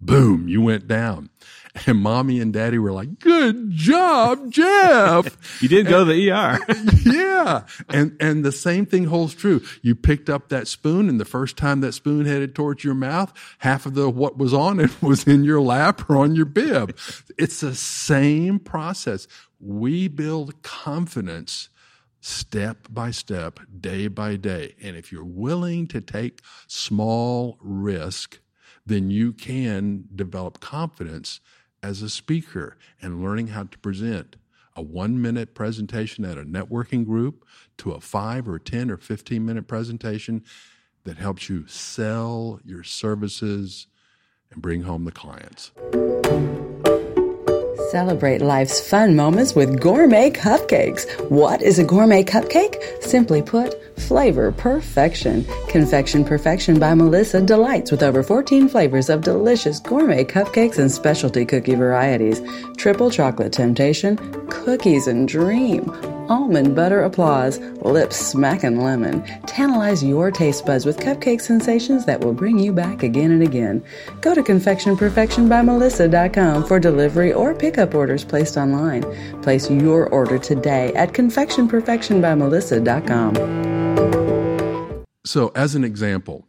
boom, 0.00 0.48
you 0.48 0.60
went 0.60 0.86
down. 0.86 1.30
And 1.86 1.98
mommy 1.98 2.38
and 2.40 2.52
daddy 2.52 2.78
were 2.78 2.92
like, 2.92 3.18
good 3.18 3.70
job, 3.70 4.50
Jeff. 4.50 5.38
You 5.62 5.68
did 5.68 5.86
go 5.86 6.04
to 6.04 6.12
the 6.12 6.30
ER. 6.30 6.58
yeah. 7.10 7.64
And 7.88 8.16
and 8.20 8.44
the 8.44 8.52
same 8.52 8.84
thing 8.84 9.04
holds 9.04 9.34
true. 9.34 9.62
You 9.80 9.94
picked 9.94 10.28
up 10.28 10.48
that 10.48 10.66
spoon 10.66 11.08
and 11.08 11.20
the 11.20 11.24
first 11.24 11.56
time 11.56 11.80
that 11.80 11.92
spoon 11.92 12.26
headed 12.26 12.54
towards 12.54 12.82
your 12.84 12.94
mouth, 12.94 13.32
half 13.58 13.86
of 13.86 13.94
the 13.94 14.10
what 14.10 14.36
was 14.36 14.52
on 14.52 14.80
it 14.80 14.90
was 15.02 15.26
in 15.26 15.44
your 15.44 15.60
lap 15.60 16.08
or 16.10 16.16
on 16.16 16.34
your 16.34 16.46
bib. 16.46 16.96
It's 17.38 17.60
the 17.60 17.74
same 17.74 18.58
process. 18.58 19.28
We 19.60 20.08
build 20.08 20.62
confidence 20.62 21.68
step 22.20 22.88
by 22.90 23.12
step, 23.12 23.60
day 23.80 24.08
by 24.08 24.36
day. 24.36 24.74
And 24.82 24.96
if 24.96 25.12
you're 25.12 25.24
willing 25.24 25.86
to 25.88 26.00
take 26.00 26.40
small 26.66 27.58
risk, 27.60 28.40
then 28.84 29.10
you 29.10 29.32
can 29.32 30.04
develop 30.14 30.60
confidence 30.60 31.40
as 31.82 32.02
a 32.02 32.08
speaker 32.08 32.76
and 33.00 33.22
learning 33.22 33.48
how 33.48 33.64
to 33.64 33.78
present 33.78 34.36
a 34.74 34.82
one 34.82 35.20
minute 35.20 35.54
presentation 35.54 36.24
at 36.24 36.38
a 36.38 36.44
networking 36.44 37.04
group 37.04 37.44
to 37.78 37.92
a 37.92 38.00
five 38.00 38.48
or 38.48 38.58
10 38.58 38.90
or 38.90 38.96
15 38.96 39.44
minute 39.44 39.66
presentation 39.66 40.42
that 41.04 41.18
helps 41.18 41.48
you 41.48 41.66
sell 41.66 42.60
your 42.64 42.82
services 42.82 43.86
and 44.50 44.62
bring 44.62 44.82
home 44.82 45.04
the 45.04 45.12
clients. 45.12 45.72
Celebrate 47.92 48.40
life's 48.40 48.80
fun 48.80 49.14
moments 49.14 49.54
with 49.54 49.78
gourmet 49.78 50.30
cupcakes. 50.30 51.04
What 51.28 51.60
is 51.60 51.78
a 51.78 51.84
gourmet 51.84 52.24
cupcake? 52.24 53.02
Simply 53.02 53.42
put, 53.42 53.74
flavor 54.00 54.50
perfection. 54.50 55.44
Confection 55.68 56.24
Perfection 56.24 56.78
by 56.78 56.94
Melissa 56.94 57.42
delights 57.42 57.90
with 57.90 58.02
over 58.02 58.22
14 58.22 58.66
flavors 58.70 59.10
of 59.10 59.20
delicious 59.20 59.78
gourmet 59.78 60.24
cupcakes 60.24 60.78
and 60.78 60.90
specialty 60.90 61.44
cookie 61.44 61.74
varieties. 61.74 62.40
Triple 62.78 63.10
chocolate 63.10 63.52
temptation, 63.52 64.16
cookies 64.48 65.06
and 65.06 65.28
dream, 65.28 65.84
almond 66.32 66.74
butter 66.74 67.02
applause, 67.02 67.58
lips 67.82 68.16
smacking 68.16 68.80
lemon. 68.80 69.22
Tantalize 69.46 70.02
your 70.02 70.30
taste 70.30 70.64
buds 70.64 70.86
with 70.86 70.98
cupcake 70.98 71.40
sensations 71.40 72.04
that 72.06 72.20
will 72.20 72.32
bring 72.32 72.58
you 72.58 72.72
back 72.72 73.02
again 73.02 73.30
and 73.30 73.42
again. 73.42 73.84
Go 74.22 74.34
to 74.34 74.42
confectionperfectionbymelissa.com 74.42 76.64
for 76.64 76.80
delivery 76.80 77.32
or 77.32 77.54
pickup 77.54 77.94
orders 77.94 78.24
placed 78.24 78.56
online. 78.56 79.02
Place 79.42 79.70
your 79.70 80.08
order 80.08 80.38
today 80.38 80.94
at 80.94 81.12
confectionperfectionbymelissa.com. 81.12 83.62
So, 85.24 85.52
as 85.54 85.76
an 85.76 85.84
example, 85.84 86.48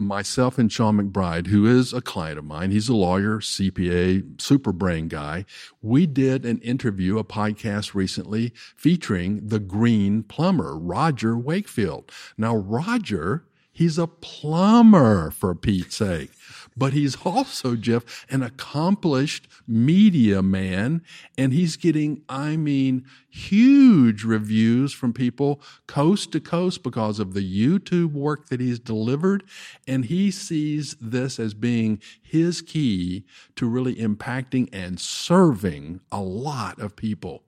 myself 0.00 0.58
and 0.58 0.70
Sean 0.70 0.96
McBride, 0.96 1.48
who 1.48 1.66
is 1.66 1.92
a 1.92 2.00
client 2.00 2.38
of 2.38 2.44
mine, 2.44 2.70
he's 2.70 2.88
a 2.88 2.94
lawyer, 2.94 3.40
CPA, 3.40 4.40
super 4.40 4.72
brain 4.72 5.08
guy. 5.08 5.44
We 5.82 6.06
did 6.06 6.46
an 6.46 6.60
interview, 6.60 7.18
a 7.18 7.24
podcast 7.24 7.94
recently 7.94 8.52
featuring 8.76 9.48
the 9.48 9.58
green 9.58 10.22
plumber, 10.22 10.78
Roger 10.78 11.36
Wakefield. 11.36 12.12
Now, 12.36 12.54
Roger, 12.54 13.44
he's 13.72 13.98
a 13.98 14.06
plumber 14.06 15.32
for 15.32 15.54
Pete's 15.56 15.96
sake. 15.96 16.30
But 16.78 16.92
he's 16.92 17.16
also, 17.26 17.74
Jeff, 17.74 18.24
an 18.30 18.42
accomplished 18.42 19.48
media 19.66 20.42
man, 20.42 21.02
and 21.36 21.52
he's 21.52 21.76
getting, 21.76 22.22
I 22.28 22.56
mean, 22.56 23.04
huge 23.28 24.22
reviews 24.22 24.92
from 24.92 25.12
people 25.12 25.60
coast 25.88 26.30
to 26.32 26.40
coast 26.40 26.84
because 26.84 27.18
of 27.18 27.34
the 27.34 27.42
YouTube 27.42 28.12
work 28.12 28.48
that 28.48 28.60
he's 28.60 28.78
delivered. 28.78 29.42
And 29.88 30.04
he 30.04 30.30
sees 30.30 30.96
this 31.00 31.40
as 31.40 31.52
being 31.52 32.00
his 32.22 32.62
key 32.62 33.24
to 33.56 33.66
really 33.66 33.96
impacting 33.96 34.68
and 34.72 35.00
serving 35.00 36.00
a 36.12 36.20
lot 36.20 36.78
of 36.78 36.94
people. 36.94 37.42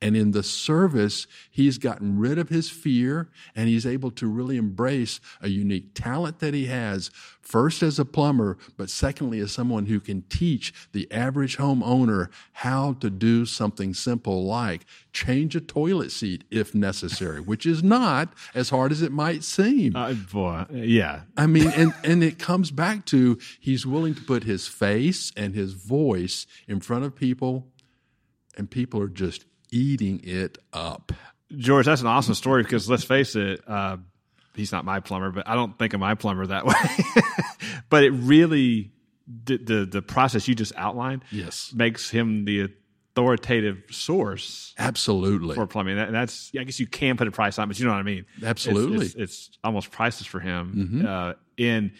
And 0.00 0.16
in 0.16 0.32
the 0.32 0.42
service, 0.42 1.26
he's 1.50 1.78
gotten 1.78 2.18
rid 2.18 2.38
of 2.38 2.48
his 2.48 2.70
fear 2.70 3.30
and 3.54 3.68
he's 3.68 3.86
able 3.86 4.10
to 4.12 4.26
really 4.26 4.56
embrace 4.56 5.20
a 5.40 5.48
unique 5.48 5.94
talent 5.94 6.40
that 6.40 6.54
he 6.54 6.66
has, 6.66 7.10
first 7.40 7.82
as 7.82 7.98
a 7.98 8.04
plumber, 8.04 8.56
but 8.76 8.90
secondly 8.90 9.38
as 9.40 9.52
someone 9.52 9.86
who 9.86 10.00
can 10.00 10.22
teach 10.22 10.72
the 10.92 11.10
average 11.12 11.58
homeowner 11.58 12.28
how 12.52 12.94
to 12.94 13.10
do 13.10 13.44
something 13.44 13.94
simple 13.94 14.44
like 14.44 14.84
change 15.12 15.54
a 15.54 15.60
toilet 15.60 16.10
seat 16.10 16.44
if 16.50 16.74
necessary, 16.74 17.40
which 17.40 17.66
is 17.66 17.82
not 17.82 18.32
as 18.54 18.70
hard 18.70 18.92
as 18.92 19.02
it 19.02 19.12
might 19.12 19.44
seem. 19.44 19.94
Uh, 19.94 20.14
boy, 20.14 20.64
yeah. 20.72 21.22
I 21.36 21.46
mean, 21.46 21.68
and, 21.68 21.94
and 22.02 22.22
it 22.22 22.38
comes 22.38 22.70
back 22.70 23.04
to 23.06 23.38
he's 23.60 23.86
willing 23.86 24.14
to 24.14 24.22
put 24.22 24.44
his 24.44 24.66
face 24.66 25.32
and 25.36 25.54
his 25.54 25.74
voice 25.74 26.46
in 26.66 26.80
front 26.80 27.04
of 27.04 27.14
people, 27.14 27.66
and 28.56 28.70
people 28.70 29.00
are 29.00 29.08
just 29.08 29.44
eating 29.74 30.20
it 30.24 30.58
up. 30.72 31.12
George, 31.56 31.86
that's 31.86 32.00
an 32.00 32.06
awesome 32.06 32.34
story 32.34 32.62
because 32.62 32.88
let's 32.88 33.04
face 33.04 33.36
it, 33.36 33.60
uh, 33.68 33.96
he's 34.54 34.72
not 34.72 34.84
my 34.84 35.00
plumber, 35.00 35.30
but 35.30 35.48
I 35.48 35.54
don't 35.54 35.78
think 35.78 35.92
of 35.94 36.00
my 36.00 36.14
plumber 36.14 36.46
that 36.46 36.64
way. 36.66 36.74
but 37.90 38.04
it 38.04 38.10
really, 38.10 38.92
the, 39.26 39.56
the 39.58 39.84
the 39.86 40.02
process 40.02 40.46
you 40.48 40.54
just 40.54 40.72
outlined, 40.76 41.22
Yes. 41.30 41.72
makes 41.74 42.10
him 42.10 42.44
the 42.44 42.68
authoritative 43.16 43.82
source 43.90 44.74
Absolutely. 44.78 45.54
for 45.54 45.66
plumbing. 45.66 45.96
That, 45.96 46.12
that's 46.12 46.50
I 46.58 46.64
guess 46.64 46.80
you 46.80 46.86
can 46.86 47.16
put 47.16 47.28
a 47.28 47.30
price 47.30 47.58
on, 47.58 47.64
it, 47.64 47.68
but 47.68 47.78
you 47.78 47.84
know 47.86 47.92
what 47.92 47.98
I 47.98 48.02
mean. 48.02 48.26
Absolutely. 48.44 49.06
it's, 49.06 49.14
it's, 49.14 49.50
almost 49.62 49.90
priceless 49.90 50.26
for 50.26 50.40
him, 50.40 50.72
Mm-hmm. 51.02 51.06
uh, 51.06 51.32
and 51.58 51.92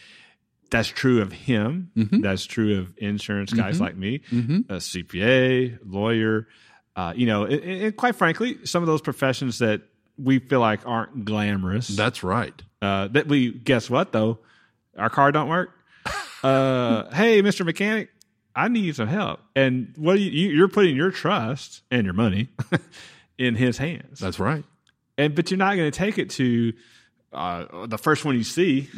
that's 0.71 0.89
true 0.89 1.23
of 1.23 1.31
him. 1.33 1.91
That's 1.95 2.45
true 2.47 2.79
of 2.81 2.93
insurance 2.99 3.53
guys 3.53 3.77
Mm-hmm. 3.77 3.85
like 3.85 3.97
me, 3.97 4.23
a 4.69 4.77
CPA, 4.79 5.79
lawyer. 5.85 6.49
Uh, 6.97 7.13
you 7.17 7.27
know, 7.27 7.45
and, 7.45 7.63
and 7.63 7.97
quite 7.97 8.15
frankly, 8.15 8.59
some 8.65 8.83
of 8.83 8.87
those 8.87 9.01
professions 9.01 9.59
that 9.59 9.83
we 10.17 10.39
feel 10.39 10.61
like 10.61 10.87
aren't 10.87 11.25
glamorous. 11.25 11.89
That's 11.89 12.23
right. 12.23 12.55
uh, 12.83 13.09
that 13.09 13.27
we 13.27 13.51
guess 13.53 13.91
what 13.91 14.13
though, 14.13 14.39
our 14.97 15.11
car 15.11 15.33
don't 15.33 15.49
work. 15.49 15.71
Uh, 16.45 17.11
hey, 17.15 17.41
Mister 17.41 17.65
Mechanic, 17.65 18.11
I 18.55 18.69
need 18.69 18.95
some 18.97 19.09
help. 19.09 19.41
And 19.57 19.95
what 19.97 20.21
you 20.21 20.51
you're 20.51 20.69
putting 20.69 20.95
your 20.95 21.11
trust 21.11 21.81
and 21.91 22.05
your 22.05 22.13
money 22.13 22.51
in 23.39 23.55
his 23.55 23.79
hands. 23.79 24.21
That's 24.21 24.39
right. 24.39 24.63
and 25.17 25.35
but 25.35 25.51
you're 25.51 25.57
not 25.57 25.77
going 25.77 25.91
to 25.91 25.99
take 25.99 26.19
it 26.19 26.29
to 26.33 26.75
uh, 27.35 27.87
the 27.87 27.99
first 27.99 28.25
one 28.25 28.37
you 28.37 28.45
see, 28.45 28.89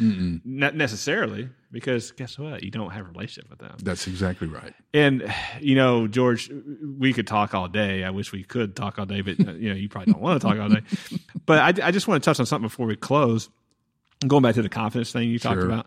not 0.44 0.75
necessarily, 0.75 1.49
because 1.72 2.12
guess 2.12 2.38
what? 2.38 2.62
You 2.62 2.70
don't 2.70 2.90
have 2.90 3.07
a 3.07 3.09
relationship 3.11 3.51
with 3.51 3.59
them. 3.59 3.77
That's 3.83 4.07
exactly 4.07 4.46
right. 4.49 4.75
And 4.94 5.33
you 5.61 5.75
know, 5.75 6.07
George, 6.07 6.51
we 6.99 7.12
could 7.12 7.27
talk 7.27 7.55
all 7.55 7.68
day. 7.68 8.05
I 8.05 8.11
wish 8.11 8.33
we 8.33 8.44
could 8.44 8.77
talk 8.77 8.99
all 8.99 9.07
day, 9.07 9.20
but 9.22 9.38
you 9.38 9.68
know, 9.70 9.75
you 9.75 9.88
probably 9.88 10.12
don't 10.12 10.22
want 10.22 10.40
to 10.40 10.46
talk 10.46 10.59
all 10.59 10.68
day. 10.68 10.83
But 11.46 11.81
I, 11.81 11.87
I 11.87 11.90
just 11.92 12.09
want 12.09 12.22
to 12.22 12.29
touch 12.29 12.40
on 12.40 12.46
something 12.46 12.66
before 12.66 12.87
we 12.87 12.96
close. 12.96 13.49
I'm 14.20 14.27
going 14.29 14.42
back 14.42 14.57
to 14.57 14.62
the 14.62 14.68
confidence 14.68 15.12
thing 15.12 15.29
you 15.29 15.38
talked 15.38 15.61
Sure. 15.61 15.66
about, 15.66 15.87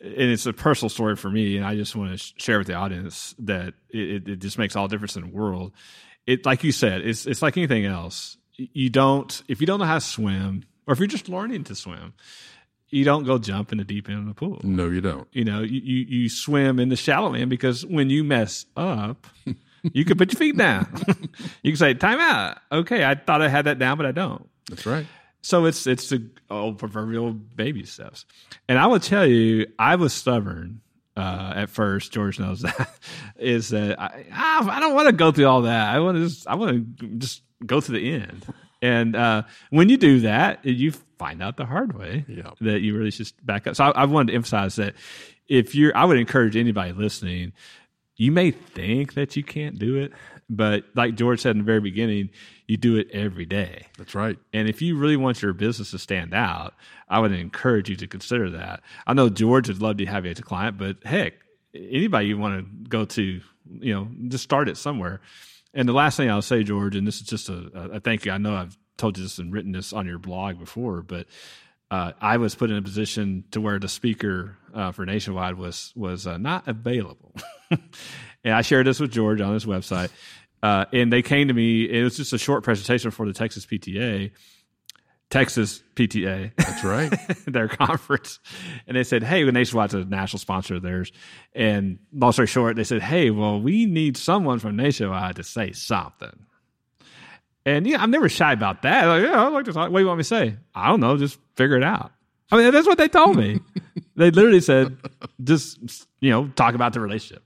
and 0.00 0.12
it's 0.14 0.46
a 0.46 0.52
personal 0.52 0.88
story 0.90 1.14
for 1.14 1.30
me, 1.30 1.56
and 1.56 1.64
I 1.64 1.76
just 1.76 1.94
want 1.94 2.18
to 2.18 2.32
share 2.38 2.58
with 2.58 2.66
the 2.66 2.74
audience 2.74 3.34
that 3.38 3.74
it, 3.90 4.28
it, 4.28 4.36
just 4.40 4.58
makes 4.58 4.74
all 4.74 4.88
the 4.88 4.94
difference 4.96 5.14
in 5.14 5.22
the 5.22 5.28
world. 5.28 5.72
It, 6.26 6.44
like 6.44 6.64
you 6.64 6.72
said, 6.72 7.02
it's 7.02 7.24
it's 7.26 7.40
like 7.40 7.56
anything 7.56 7.84
else. 7.84 8.36
You 8.56 8.90
don't 8.90 9.42
if 9.46 9.60
you 9.60 9.66
don't 9.68 9.78
know 9.78 9.84
how 9.86 9.94
to 9.94 10.00
swim, 10.00 10.64
or 10.86 10.92
if 10.92 10.98
you're 10.98 11.08
just 11.08 11.28
learning 11.28 11.64
to 11.64 11.74
swim, 11.74 12.14
you 12.88 13.04
don't 13.04 13.24
go 13.24 13.38
jump 13.38 13.72
in 13.72 13.78
the 13.78 13.84
deep 13.84 14.08
end 14.08 14.18
of 14.18 14.26
the 14.26 14.34
pool. 14.34 14.60
No, 14.62 14.88
you 14.88 15.00
don't. 15.00 15.26
You 15.32 15.44
know, 15.44 15.60
you, 15.60 15.80
you, 15.80 16.04
you 16.06 16.28
swim 16.28 16.78
in 16.78 16.88
the 16.88 16.96
shallow 16.96 17.34
end 17.34 17.50
because 17.50 17.84
when 17.84 18.10
you 18.10 18.22
mess 18.22 18.66
up, 18.76 19.26
you 19.82 20.04
can 20.04 20.16
put 20.16 20.32
your 20.32 20.38
feet 20.38 20.56
down. 20.56 20.86
you 21.62 21.72
can 21.72 21.76
say, 21.76 21.94
time 21.94 22.20
out. 22.20 22.58
Okay, 22.70 23.04
I 23.04 23.14
thought 23.14 23.42
I 23.42 23.48
had 23.48 23.64
that 23.64 23.78
down, 23.78 23.96
but 23.96 24.06
I 24.06 24.12
don't. 24.12 24.48
That's 24.68 24.86
right. 24.86 25.06
So 25.42 25.64
it's 25.66 25.86
it's 25.86 26.08
the 26.08 26.28
old 26.50 26.78
proverbial 26.78 27.32
baby 27.32 27.84
steps. 27.84 28.24
And 28.68 28.78
I 28.78 28.86
will 28.86 28.98
tell 28.98 29.24
you, 29.24 29.66
I 29.78 29.94
was 29.94 30.12
stubborn 30.12 30.80
uh, 31.16 31.52
at 31.54 31.70
first. 31.70 32.12
George 32.12 32.40
knows 32.40 32.62
that. 32.62 32.90
Is 33.36 33.68
that 33.68 34.00
I 34.00 34.24
I 34.32 34.80
don't 34.80 34.94
want 34.94 35.06
to 35.06 35.12
go 35.12 35.30
through 35.30 35.46
all 35.46 35.62
that. 35.62 35.94
I 35.94 36.00
want 36.00 36.16
to 36.16 36.24
just 36.26 36.48
I 36.48 36.56
want 36.56 36.98
to 36.98 37.06
just 37.18 37.42
go 37.64 37.80
to 37.80 37.92
the 37.92 38.12
end. 38.12 38.44
And 38.82 39.16
uh, 39.16 39.42
when 39.70 39.88
you 39.88 39.96
do 39.96 40.20
that, 40.20 40.64
you 40.64 40.92
find 41.18 41.42
out 41.42 41.56
the 41.56 41.64
hard 41.64 41.96
way 41.98 42.24
Yeah. 42.28 42.50
that 42.60 42.80
you 42.80 42.96
really 42.96 43.10
should 43.10 43.30
back 43.42 43.66
up. 43.66 43.76
So 43.76 43.84
I, 43.84 44.02
I 44.02 44.04
wanted 44.04 44.32
to 44.32 44.36
emphasize 44.36 44.76
that 44.76 44.94
if 45.48 45.74
you're, 45.74 45.96
I 45.96 46.04
would 46.04 46.18
encourage 46.18 46.56
anybody 46.56 46.92
listening. 46.92 47.52
You 48.16 48.32
may 48.32 48.50
think 48.50 49.14
that 49.14 49.36
you 49.36 49.44
can't 49.44 49.78
do 49.78 49.96
it, 49.96 50.12
but 50.48 50.84
like 50.94 51.16
George 51.16 51.40
said 51.40 51.50
in 51.50 51.58
the 51.58 51.64
very 51.64 51.80
beginning, 51.80 52.30
you 52.66 52.76
do 52.78 52.96
it 52.96 53.08
every 53.12 53.44
day. 53.44 53.86
That's 53.98 54.14
right. 54.14 54.38
And 54.54 54.68
if 54.68 54.80
you 54.80 54.96
really 54.96 55.16
want 55.18 55.42
your 55.42 55.52
business 55.52 55.90
to 55.90 55.98
stand 55.98 56.32
out, 56.32 56.72
I 57.10 57.18
would 57.18 57.32
encourage 57.32 57.90
you 57.90 57.96
to 57.96 58.06
consider 58.06 58.48
that. 58.50 58.80
I 59.06 59.12
know 59.12 59.28
George 59.28 59.68
would 59.68 59.82
love 59.82 59.98
to 59.98 60.06
have 60.06 60.24
you 60.24 60.30
as 60.30 60.38
a 60.38 60.42
client, 60.42 60.78
but 60.78 60.96
heck, 61.04 61.34
anybody 61.74 62.28
you 62.28 62.38
want 62.38 62.64
to 62.64 62.88
go 62.88 63.04
to, 63.04 63.40
you 63.80 63.94
know, 63.94 64.08
just 64.28 64.44
start 64.44 64.68
it 64.70 64.78
somewhere. 64.78 65.20
And 65.76 65.86
the 65.86 65.92
last 65.92 66.16
thing 66.16 66.30
I'll 66.30 66.40
say, 66.40 66.62
George, 66.62 66.96
and 66.96 67.06
this 67.06 67.16
is 67.16 67.26
just 67.26 67.50
a, 67.50 67.70
a 67.92 68.00
thank 68.00 68.24
you. 68.24 68.32
I 68.32 68.38
know 68.38 68.56
I've 68.56 68.76
told 68.96 69.18
you 69.18 69.22
this 69.24 69.38
and 69.38 69.52
written 69.52 69.72
this 69.72 69.92
on 69.92 70.06
your 70.06 70.18
blog 70.18 70.58
before, 70.58 71.02
but 71.02 71.26
uh, 71.90 72.12
I 72.18 72.38
was 72.38 72.54
put 72.54 72.70
in 72.70 72.78
a 72.78 72.82
position 72.82 73.44
to 73.50 73.60
where 73.60 73.78
the 73.78 73.88
speaker 73.88 74.56
uh, 74.74 74.92
for 74.92 75.04
Nationwide 75.04 75.56
was 75.56 75.92
was 75.94 76.26
uh, 76.26 76.38
not 76.38 76.66
available, 76.66 77.34
and 77.70 78.54
I 78.54 78.62
shared 78.62 78.86
this 78.86 78.98
with 78.98 79.12
George 79.12 79.42
on 79.42 79.52
his 79.52 79.66
website. 79.66 80.10
Uh, 80.62 80.86
and 80.94 81.12
they 81.12 81.20
came 81.20 81.48
to 81.48 81.54
me. 81.54 81.84
It 81.84 82.02
was 82.02 82.16
just 82.16 82.32
a 82.32 82.38
short 82.38 82.64
presentation 82.64 83.10
for 83.10 83.26
the 83.26 83.34
Texas 83.34 83.66
PTA, 83.66 84.32
Texas 85.28 85.82
PTA, 85.96 86.52
That's 86.56 86.84
right. 86.84 87.12
their 87.46 87.68
conference, 87.68 88.38
and 88.86 88.96
they 88.96 89.02
said, 89.02 89.24
"Hey, 89.24 89.42
Nationwide's 89.44 89.94
a 89.94 90.04
national 90.04 90.38
sponsor 90.38 90.76
of 90.76 90.82
theirs." 90.82 91.10
And 91.52 91.98
long 92.12 92.32
story 92.32 92.46
short, 92.46 92.76
they 92.76 92.84
said, 92.84 93.02
"Hey, 93.02 93.30
well, 93.30 93.60
we 93.60 93.86
need 93.86 94.16
someone 94.16 94.60
from 94.60 94.76
Nationwide 94.76 95.36
to 95.36 95.42
say 95.42 95.72
something." 95.72 96.46
And 97.64 97.84
yeah, 97.86 98.00
I'm 98.00 98.12
never 98.12 98.28
shy 98.28 98.52
about 98.52 98.82
that. 98.82 99.06
Like, 99.06 99.24
yeah, 99.24 99.42
I 99.42 99.48
like 99.48 99.64
to 99.64 99.72
talk. 99.72 99.90
What 99.90 99.98
do 99.98 100.02
you 100.04 100.06
want 100.06 100.18
me 100.18 100.22
to 100.22 100.28
say? 100.28 100.56
I 100.72 100.86
don't 100.88 101.00
know. 101.00 101.16
Just 101.16 101.40
figure 101.56 101.76
it 101.76 101.82
out. 101.82 102.12
I 102.52 102.58
mean, 102.58 102.72
that's 102.72 102.86
what 102.86 102.96
they 102.96 103.08
told 103.08 103.36
me. 103.36 103.58
they 104.16 104.30
literally 104.30 104.60
said, 104.60 104.96
just 105.42 106.06
you 106.20 106.30
know, 106.30 106.46
talk 106.54 106.76
about 106.76 106.92
the 106.92 107.00
relationship. 107.00 107.42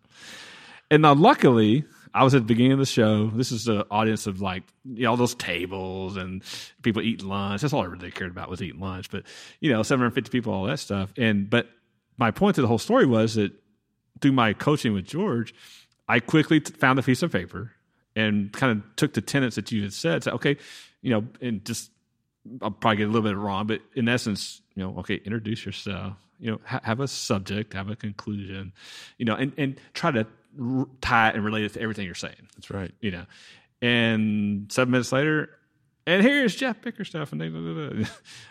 And 0.91 1.01
now, 1.03 1.15
luckily, 1.15 1.85
I 2.13 2.25
was 2.25 2.35
at 2.35 2.43
the 2.43 2.47
beginning 2.47 2.73
of 2.73 2.79
the 2.79 2.87
show. 2.87 3.29
This 3.29 3.53
is 3.53 3.69
an 3.69 3.85
audience 3.91 4.27
of 4.27 4.41
like 4.41 4.65
you 4.85 5.05
know 5.05 5.11
all 5.11 5.17
those 5.17 5.35
tables 5.35 6.17
and 6.17 6.43
people 6.83 7.03
eating 7.03 7.29
lunch. 7.29 7.63
That's 7.63 7.73
all 7.73 7.83
I 7.83 7.87
really 7.87 8.11
cared 8.11 8.31
about 8.31 8.51
was 8.51 8.63
eating 8.63 8.81
lunch. 8.81 9.11
But 9.11 9.25
you 9.61 9.71
know, 9.71 9.83
750 9.83 10.31
people, 10.31 10.53
all 10.53 10.65
that 10.65 10.79
stuff. 10.79 11.13
And 11.17 11.49
but 11.49 11.69
my 12.19 12.31
point 12.31 12.57
to 12.57 12.63
the 12.63 12.69
whole 12.69 12.79
story 12.79 13.07
was 13.07 13.35
that 13.35 13.53
through 14.21 14.33
my 14.33 14.53
coaching 14.53 14.93
with 14.93 15.07
George, 15.07 15.55
I 16.09 16.21
quickly 16.21 16.61
found 16.61 16.99
a 16.99 17.03
piece 17.03 17.23
of 17.23 17.33
paper 17.33 17.73
and 18.17 18.53
kind 18.53 18.79
of 18.79 18.97
took 18.97 19.15
the 19.15 19.21
tenets 19.21 19.57
that 19.57 19.71
you 19.73 19.83
had 19.83 19.93
said. 19.93 20.25
Said, 20.25 20.35
okay, 20.35 20.57
you 21.03 21.11
know, 21.11 21.25
and 21.41 21.65
just 21.65 21.91
I'll 22.63 22.71
probably 22.71 22.99
get 22.99 23.05
a 23.05 23.13
little 23.13 23.29
bit 23.29 23.37
wrong, 23.37 23.67
but 23.67 23.81
in 23.95 24.09
essence, 24.09 24.63
you 24.75 24.83
know, 24.83 24.99
okay, 24.99 25.21
introduce 25.25 25.65
yourself. 25.65 26.15
You 26.39 26.53
know, 26.53 26.61
ha- 26.65 26.81
have 26.85 27.01
a 27.01 27.09
subject, 27.09 27.75
have 27.75 27.91
a 27.91 27.97
conclusion, 27.97 28.73
you 29.19 29.27
know, 29.27 29.35
and 29.35 29.53
and 29.59 29.81
try 29.93 30.11
to 30.11 30.27
r- 30.59 30.87
tie 31.01 31.29
it 31.31 31.35
and 31.35 31.45
relate 31.45 31.65
it 31.65 31.75
to 31.75 31.81
everything 31.81 32.07
you're 32.07 32.15
saying 32.15 32.49
That's 32.57 32.71
right. 32.71 32.93
you 33.01 33.11
know. 33.11 33.27
And 33.83 34.71
seven 34.71 34.93
minutes 34.93 35.13
later, 35.13 35.51
and 36.07 36.23
here's 36.23 36.57
Jeff 36.57 36.81
Bickerstaff. 36.83 37.33
And 37.33 37.43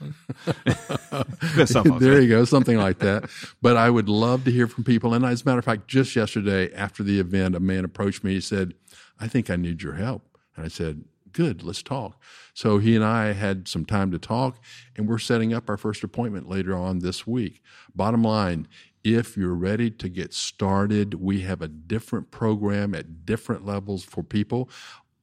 There 1.99 2.21
you 2.21 2.29
go, 2.29 2.45
something 2.45 2.77
like 2.77 2.99
that. 2.99 3.29
But 3.61 3.77
I 3.77 3.89
would 3.89 4.09
love 4.09 4.43
to 4.45 4.51
hear 4.51 4.67
from 4.67 4.83
people. 4.83 5.13
And 5.13 5.25
as 5.25 5.41
a 5.41 5.45
matter 5.45 5.59
of 5.59 5.65
fact, 5.65 5.87
just 5.87 6.15
yesterday 6.15 6.73
after 6.73 7.03
the 7.03 7.19
event, 7.19 7.55
a 7.55 7.59
man 7.59 7.85
approached 7.85 8.23
me. 8.23 8.33
He 8.33 8.41
said, 8.41 8.73
I 9.19 9.27
think 9.27 9.49
I 9.49 9.55
need 9.55 9.81
your 9.81 9.93
help. 9.93 10.37
And 10.55 10.65
I 10.65 10.67
said, 10.67 11.05
Good, 11.33 11.61
let's 11.61 11.83
talk. 11.83 12.21
So 12.53 12.79
he 12.79 12.95
and 12.95 13.05
I 13.05 13.33
had 13.33 13.67
some 13.67 13.85
time 13.85 14.09
to 14.09 14.17
talk, 14.17 14.57
and 14.95 15.07
we're 15.07 15.19
setting 15.19 15.53
up 15.53 15.69
our 15.69 15.77
first 15.77 16.03
appointment 16.03 16.49
later 16.49 16.75
on 16.75 16.99
this 16.99 17.27
week. 17.27 17.61
Bottom 17.93 18.23
line, 18.23 18.67
if 19.03 19.37
you're 19.37 19.53
ready 19.53 19.91
to 19.91 20.09
get 20.09 20.33
started, 20.33 21.13
we 21.13 21.41
have 21.41 21.61
a 21.61 21.67
different 21.67 22.31
program 22.31 22.95
at 22.95 23.25
different 23.25 23.65
levels 23.65 24.03
for 24.03 24.23
people 24.23 24.69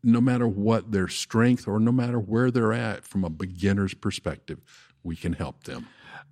no 0.04 0.20
matter 0.20 0.46
what 0.46 0.92
their 0.92 1.08
strength 1.08 1.66
or 1.66 1.80
no 1.80 1.92
matter 1.92 2.18
where 2.18 2.50
they're 2.50 2.72
at 2.72 3.04
from 3.04 3.24
a 3.24 3.30
beginner's 3.30 3.94
perspective, 3.94 4.60
we 5.02 5.16
can 5.16 5.32
help 5.32 5.64
them. 5.64 5.86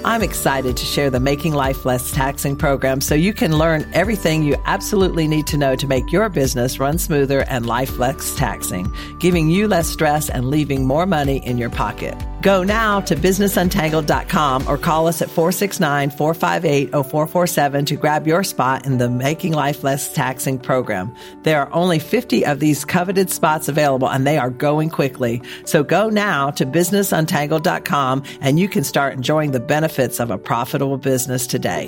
I'm 0.04 0.22
excited 0.22 0.76
to 0.76 0.84
share 0.84 1.10
the 1.10 1.20
Making 1.20 1.54
Life 1.54 1.84
Less 1.84 2.10
Taxing 2.12 2.56
program 2.56 3.00
so 3.00 3.14
you 3.14 3.34
can 3.34 3.58
learn 3.58 3.84
everything 3.92 4.44
you 4.44 4.56
absolutely 4.64 5.26
need 5.26 5.46
to 5.48 5.58
know 5.58 5.74
to 5.76 5.86
make 5.86 6.10
your 6.12 6.28
business 6.28 6.78
run 6.78 6.98
smoother 6.98 7.40
and 7.48 7.66
life 7.66 7.98
less 7.98 8.34
taxing, 8.36 8.92
giving 9.18 9.50
you 9.50 9.68
less 9.68 9.88
stress 9.88 10.30
and 10.30 10.48
leaving 10.48 10.86
more 10.86 11.04
money 11.04 11.44
in 11.44 11.58
your 11.58 11.70
pocket. 11.70 12.14
Go 12.42 12.62
now 12.62 13.00
to 13.00 13.16
businessuntangled.com 13.16 14.68
or 14.68 14.78
call 14.78 15.08
us 15.08 15.20
at 15.20 15.28
469 15.28 16.10
458 16.10 16.90
0447 16.92 17.84
to 17.86 17.96
grab 17.96 18.28
your 18.28 18.44
spot 18.44 18.86
in 18.86 18.98
the 18.98 19.10
Making 19.10 19.54
Life 19.54 19.82
Less 19.82 20.14
Taxing 20.14 20.60
program. 20.60 21.12
There 21.42 21.60
are 21.60 21.72
only 21.72 21.98
50 21.98 22.46
of 22.46 22.60
these 22.60 22.84
coveted 22.84 23.30
spots 23.30 23.68
available 23.68 24.08
and 24.08 24.24
they 24.24 24.38
are 24.38 24.50
going 24.50 24.88
quickly. 24.88 25.42
So 25.64 25.82
go 25.82 26.10
now 26.10 26.50
to 26.52 26.64
businessuntangled.com 26.64 28.22
and 28.40 28.60
you 28.60 28.68
can 28.68 28.84
start 28.84 29.14
enjoying 29.14 29.50
the 29.50 29.60
benefits 29.60 30.20
of 30.20 30.30
a 30.30 30.38
profitable 30.38 30.96
business 30.96 31.44
today. 31.44 31.86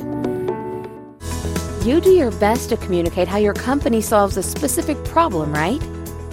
You 1.84 2.00
do 2.00 2.10
your 2.10 2.32
best 2.32 2.70
to 2.70 2.76
communicate 2.76 3.28
how 3.28 3.38
your 3.38 3.54
company 3.54 4.00
solves 4.00 4.36
a 4.36 4.42
specific 4.42 5.02
problem, 5.04 5.52
right? 5.52 5.80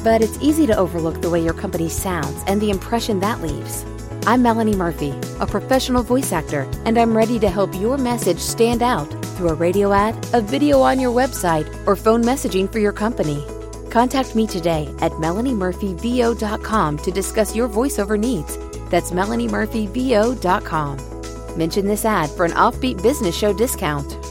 But 0.03 0.21
it's 0.21 0.39
easy 0.41 0.65
to 0.65 0.75
overlook 0.75 1.21
the 1.21 1.29
way 1.29 1.43
your 1.43 1.53
company 1.53 1.87
sounds 1.87 2.43
and 2.47 2.59
the 2.59 2.71
impression 2.71 3.19
that 3.19 3.41
leaves. 3.41 3.85
I'm 4.27 4.41
Melanie 4.41 4.75
Murphy, 4.75 5.13
a 5.39 5.47
professional 5.47 6.03
voice 6.03 6.33
actor, 6.33 6.69
and 6.83 6.97
I'm 6.97 7.15
ready 7.15 7.39
to 7.39 7.49
help 7.49 7.73
your 7.75 7.97
message 7.97 8.39
stand 8.39 8.83
out 8.83 9.09
through 9.37 9.47
a 9.47 9.53
radio 9.53 9.93
ad, 9.93 10.17
a 10.33 10.41
video 10.41 10.81
on 10.81 10.99
your 10.99 11.15
website, 11.15 11.65
or 11.87 11.95
phone 11.95 12.25
messaging 12.25 12.69
for 12.69 12.79
your 12.79 12.91
company. 12.91 13.41
Contact 13.89 14.35
me 14.35 14.45
today 14.45 14.93
at 14.99 15.13
melaniemurphyvo.com 15.13 16.97
to 16.97 17.09
discuss 17.09 17.55
your 17.55 17.69
voiceover 17.69 18.19
needs. 18.19 18.57
That's 18.89 19.11
melaniemurphyvo.com. 19.11 21.57
Mention 21.57 21.87
this 21.87 22.03
ad 22.03 22.29
for 22.29 22.43
an 22.43 22.51
offbeat 22.51 23.01
business 23.01 23.33
show 23.33 23.53
discount. 23.53 24.27